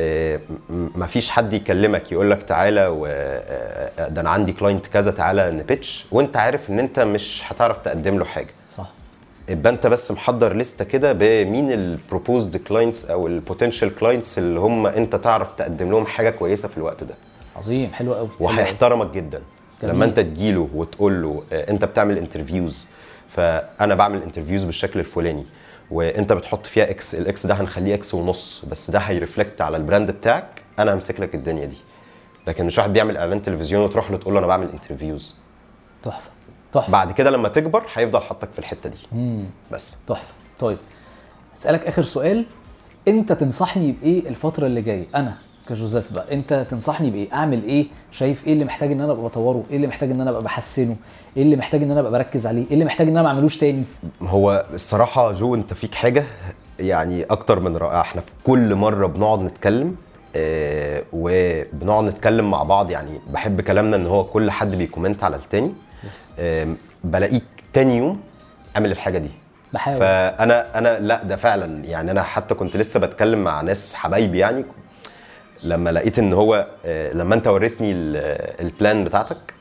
[0.00, 0.36] آه،
[0.70, 5.50] م- مفيش حد يكلمك يقول لك تعالى و آه، ده أنا عندي client كذا تعالى
[5.50, 6.06] ن pitch.
[6.12, 8.50] وأنت عارف إن أنت مش هتعرف تقدم له حاجة.
[9.48, 14.60] يبقى انت بس محضر لستة كده بمين ال proposed clients أو ال potential clients اللي
[14.60, 17.14] هم انت تعرف تقدم لهم حاجة كويسة في الوقت ده.
[17.56, 18.28] عظيم حلو قوي.
[18.40, 19.42] وهيحترمك جدا.
[19.82, 19.94] جميل.
[19.94, 22.88] لما انت تجيله وتقول له آه، انت بتعمل interviews
[23.28, 25.44] فأنا بعمل interviews بالشكل الفلاني
[25.90, 29.76] وانت بتحط فيها X ال X ده هنخليه X ونص بس ده هي reflect على
[29.76, 31.76] ال brand بتاعك أنا همسك لك الدنيا دي.
[32.46, 35.34] لكن مش واحد بيعمل إعلان تلفزيون وتروح له تقول له أنا بعمل interviews
[36.04, 36.30] تحفة.
[36.72, 36.92] تحفة.
[36.92, 38.98] بعد كده لما تكبر هيفضل حاطك في الحتة دي.
[39.72, 39.96] بس.
[40.06, 40.34] تحفة.
[40.58, 40.78] طيب
[41.56, 42.46] أسألك آخر سؤال.
[43.08, 45.34] أنت تنصحني بإيه الفترة اللي جاية؟ أنا
[45.68, 49.64] كجوزيف بقى أنت تنصحني بإيه؟ أعمل إيه؟ شايف إيه اللي محتاج إن أنا أبقى بطوره؟
[49.70, 50.96] إيه اللي محتاج إن أنا أبقى بحسنه؟
[51.36, 53.56] إيه اللي محتاج إن أنا أبقى بركز عليه؟ إيه اللي محتاج إن أنا ما أعملوش
[53.56, 53.84] تاني؟
[54.22, 56.26] هو الصراحة جو أنت فيك حاجة
[56.80, 58.00] يعني أكتر من رائعة.
[58.00, 59.96] إحنا في كل مرة بنقعد نتكلم
[60.36, 65.36] آه وبنقعد نتكلم مع بعض يعني بحب كلامنا إن هو كل حد بي comment على
[65.36, 65.72] التاني.
[67.04, 68.20] بلاقيك تاني يوم
[68.76, 69.30] عامل الحاجة دي.
[69.72, 69.98] بحاول.
[69.98, 74.64] فأنا أنا لا ده فعلا يعني أنا حتى كنت لسه بتكلم مع ناس حبايبي يعني
[75.62, 78.16] لما لقيت إن هو آه، لما أنت وريتني ال-
[78.66, 79.54] plan بتاعتك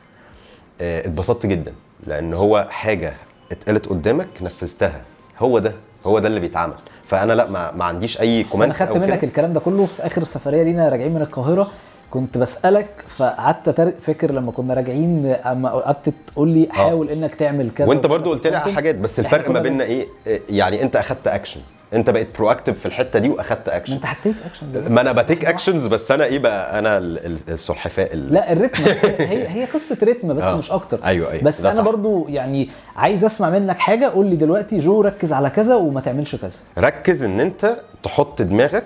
[0.81, 1.73] آه، اتبسطت جدا
[2.07, 3.13] لأن هو حاجة
[3.51, 5.01] اتقالت قدامك نفذتها.
[5.39, 5.71] هو ده
[6.05, 6.73] هو ده اللي بيتعمل.
[7.05, 9.27] فأنا لا ما, ما عنديش أي بس أنا comments خدت منك كده.
[9.27, 11.71] الكلام ده كله في آخر سفريه لينا راجعين من القاهرة.
[12.11, 12.87] كنت بسألك
[13.17, 18.29] فقعدت فاكر لما كنا راجعين أما قعدت تقول لي حاول إنك تعمل كذا وأنت برضو
[18.29, 18.59] قلت لي.
[18.59, 21.59] حاجات بس إحنا الفرق ما بيننا إيه آه، يعني أنت أخدت اكشن
[21.93, 25.01] أنت بقيت proactive في الحتة دي وأخدت ما اكشن أنت ه take action زي ما
[25.01, 28.57] أنا ب take actions بس أنا إيه بقى أنا ال- ال- السلحفاء ال- لا ال
[28.57, 28.83] rhythm.
[29.23, 30.57] هي هي قصة rhythm بس آه.
[30.57, 30.99] مش أكتر.
[31.05, 31.83] أيوة، أيوة، بس أنا صح.
[31.83, 34.05] برضو يعني عايز أسمع منك حاجة.
[34.09, 36.59] قول لي دلوقتي جو ركز على كذا وما تعملش كذا.
[36.77, 38.83] ركز إن أنت تحط دماغك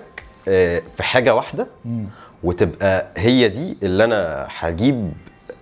[0.48, 1.66] آه، في حاجة واحدة
[2.44, 5.12] وتبقى هي دي اللي أنا هجيب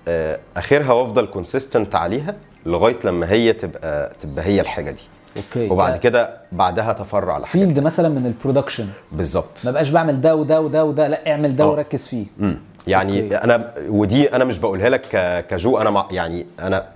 [0.08, 2.34] آه، آخرها وأفضل consistent عليها
[2.66, 5.02] لغاية لما هي تبقى تبقى هي الحاجة دي
[5.36, 10.20] okay وبعد كده بعدها تفرع على field مثلا من ال production بالظبط ما بقاش بعمل
[10.20, 11.70] ده وده وده وده لا اعمل ده آه.
[11.70, 12.58] وركز فيه مم.
[12.86, 13.36] يعني okay.
[13.36, 15.06] أنا ودي أنا مش بقولها لك
[15.50, 16.86] كجو أنا مع يعني أنا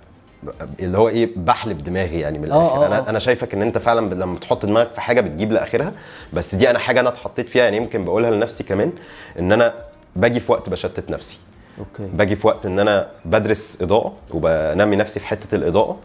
[0.81, 2.83] اللي هو إيه بحلب دماغي يعني من آه، الآخر.
[2.83, 3.11] آه، أنا آه.
[3.11, 5.93] أنا شايفك إن أنت فعلا لما تحط دماغك في حاجة بتجيب لآخرها.
[6.33, 8.93] بس دي أنا حاجة أنا اتحطيت فيها يعني يمكن بقولها لنفسي كمان
[9.39, 9.75] إن أنا
[10.17, 11.39] باجي في وقت بشتت نفسي.
[11.79, 12.11] okay.
[12.15, 15.97] باجي في وقت إن أنا بدرس إضاءة وبنمي نفسي في حتة الإضاءة.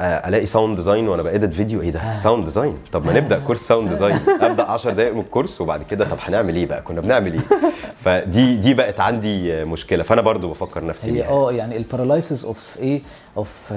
[0.00, 3.60] ألاقي sound design وأنا ب edit فيديو إيه ده؟ sound design طب ما نبدأ course
[3.60, 7.00] sound design أبدأ 10 دقائق من ال course وبعد كده طب هنعمل إيه بقى؟ كنا
[7.00, 7.40] بنعمل إيه؟
[8.04, 10.02] فدي دي بقت عندي آه، مشكلة.
[10.02, 13.02] فأنا برضو بفكر نفسي بيها آه يعني ال paralysis of إيه؟
[13.36, 13.72] of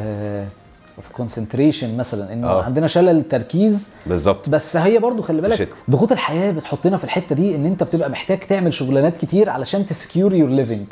[0.97, 2.34] of concentration مثلا.
[2.34, 2.63] انه آه.
[2.63, 4.49] عندنا شلل تركيز بالظبط.
[4.49, 5.69] بس هي برضو خلي بالك.
[5.89, 9.97] ضغوط الحياة بتحطنا في الحتة دي إن أنت بتبقى محتاج تعمل شغلانات كتير علشان to
[9.97, 10.88] secure your living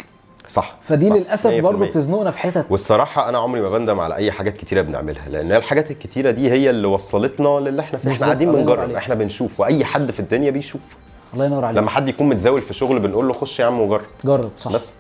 [0.50, 1.16] صح فدي صح.
[1.16, 1.60] للأسف 100%.
[1.62, 5.52] برضو بتزنقنا في حتت والصراحة أنا عمري ما بندم على أي حاجات كتيرة بنعملها لأن
[5.52, 8.12] الحاجات الكتيرة دي هي اللي وصلتنا للي إحنا فيه.
[8.12, 8.92] إحنا قاعدين بنجرب.
[8.92, 10.82] إحنا بنشوف وأي حد في الدنيا بيشوف.
[11.34, 11.82] الله ينور عليك.
[11.82, 14.02] لما حد يكون متزاول في شغل بنقول له خش يا عم وجرب.
[14.26, 14.72] جرب صح.
[14.72, 14.94] بس.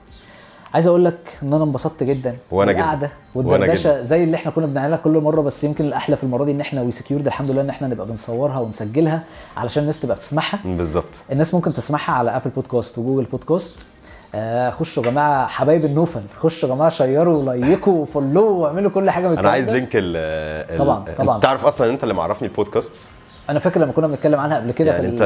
[0.73, 2.81] عايز أقول لك إن أنا انبسطت جدا وأنا جدا.
[2.81, 6.43] بالقعده وأنا والدردشة زي اللي إحنا كنا بنعملها كل مرة بس يمكن الأحلى في المرة
[6.43, 9.23] دي إن إحنا وسكيورد الحمد لله إن إحنا نبقى بنصورها ونسجلها
[9.57, 10.59] علشان الناس تبقى تسمعها.
[10.65, 11.05] بالظبط.
[11.31, 13.87] الناس ممكن تسمعها على Apple Podcast و Google Podcast
[14.35, 18.91] آه خشوا يا جماعة حبايب النوفل خشوا يا جماعة شيروا ولايكوا و follow وا واعملوا
[18.91, 19.69] كل حاجة من أنا عايز.
[19.69, 21.39] link ال طبعاً، طبعاً.
[21.39, 23.11] تعرف أصلا أنت اللي معرفني البودكاست
[23.49, 25.21] أنا فاكر لما كنا بنتكلم عنها قبل كده يعني في أنت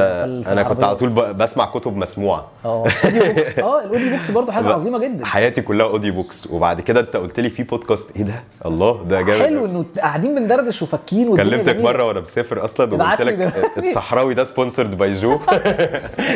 [0.46, 0.96] في أنا كنت على.
[0.96, 2.84] طول بسمع كتب مسموعة أه
[3.58, 7.16] أه ال audio books برضه حاجة عظيمة جدا حياتي كلها audio books وبعد كده أنت
[7.16, 9.64] قلت لي في بودكاست إيه ده الله ده جامد حلو.
[9.66, 11.76] إنه قاعدين بندردش وفاكين كلمتك.
[11.76, 13.54] مرة وأنا مسافر أصلا وقلت لك.
[13.88, 15.38] الصحراوي ده sponsored by Joe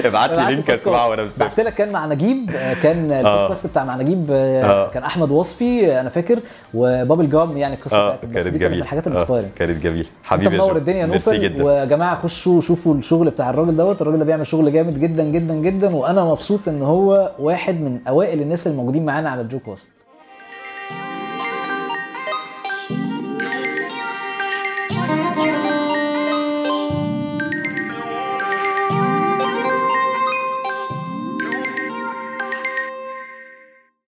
[0.05, 0.70] ابعت لي link.
[0.70, 4.62] أسمعه وأنا مسافر بعت لك كان مع نجيب آه، كان البودكاست بتاع مع نجيب آه،
[4.64, 4.91] آه.
[4.91, 6.39] كان أحمد وصفي آه، أنا فاكر
[6.74, 10.72] وبابل جام يعني القصة بتاعت كانت جميلة الحاجات آه، ال inspiring كانت جميلة حبيبي يا.
[10.72, 11.41] الدنيا نوفل
[11.79, 14.03] ويا جماعة خشوا شوفوا الشغل بتاع الراجل دوت.
[14.03, 18.43] الراجل ده بيعمل شغل جامد جدا جدا جدا وأنا مبسوط إن هو واحد من أوائل
[18.43, 20.08] الناس الموجودين معانا على ال JoeCast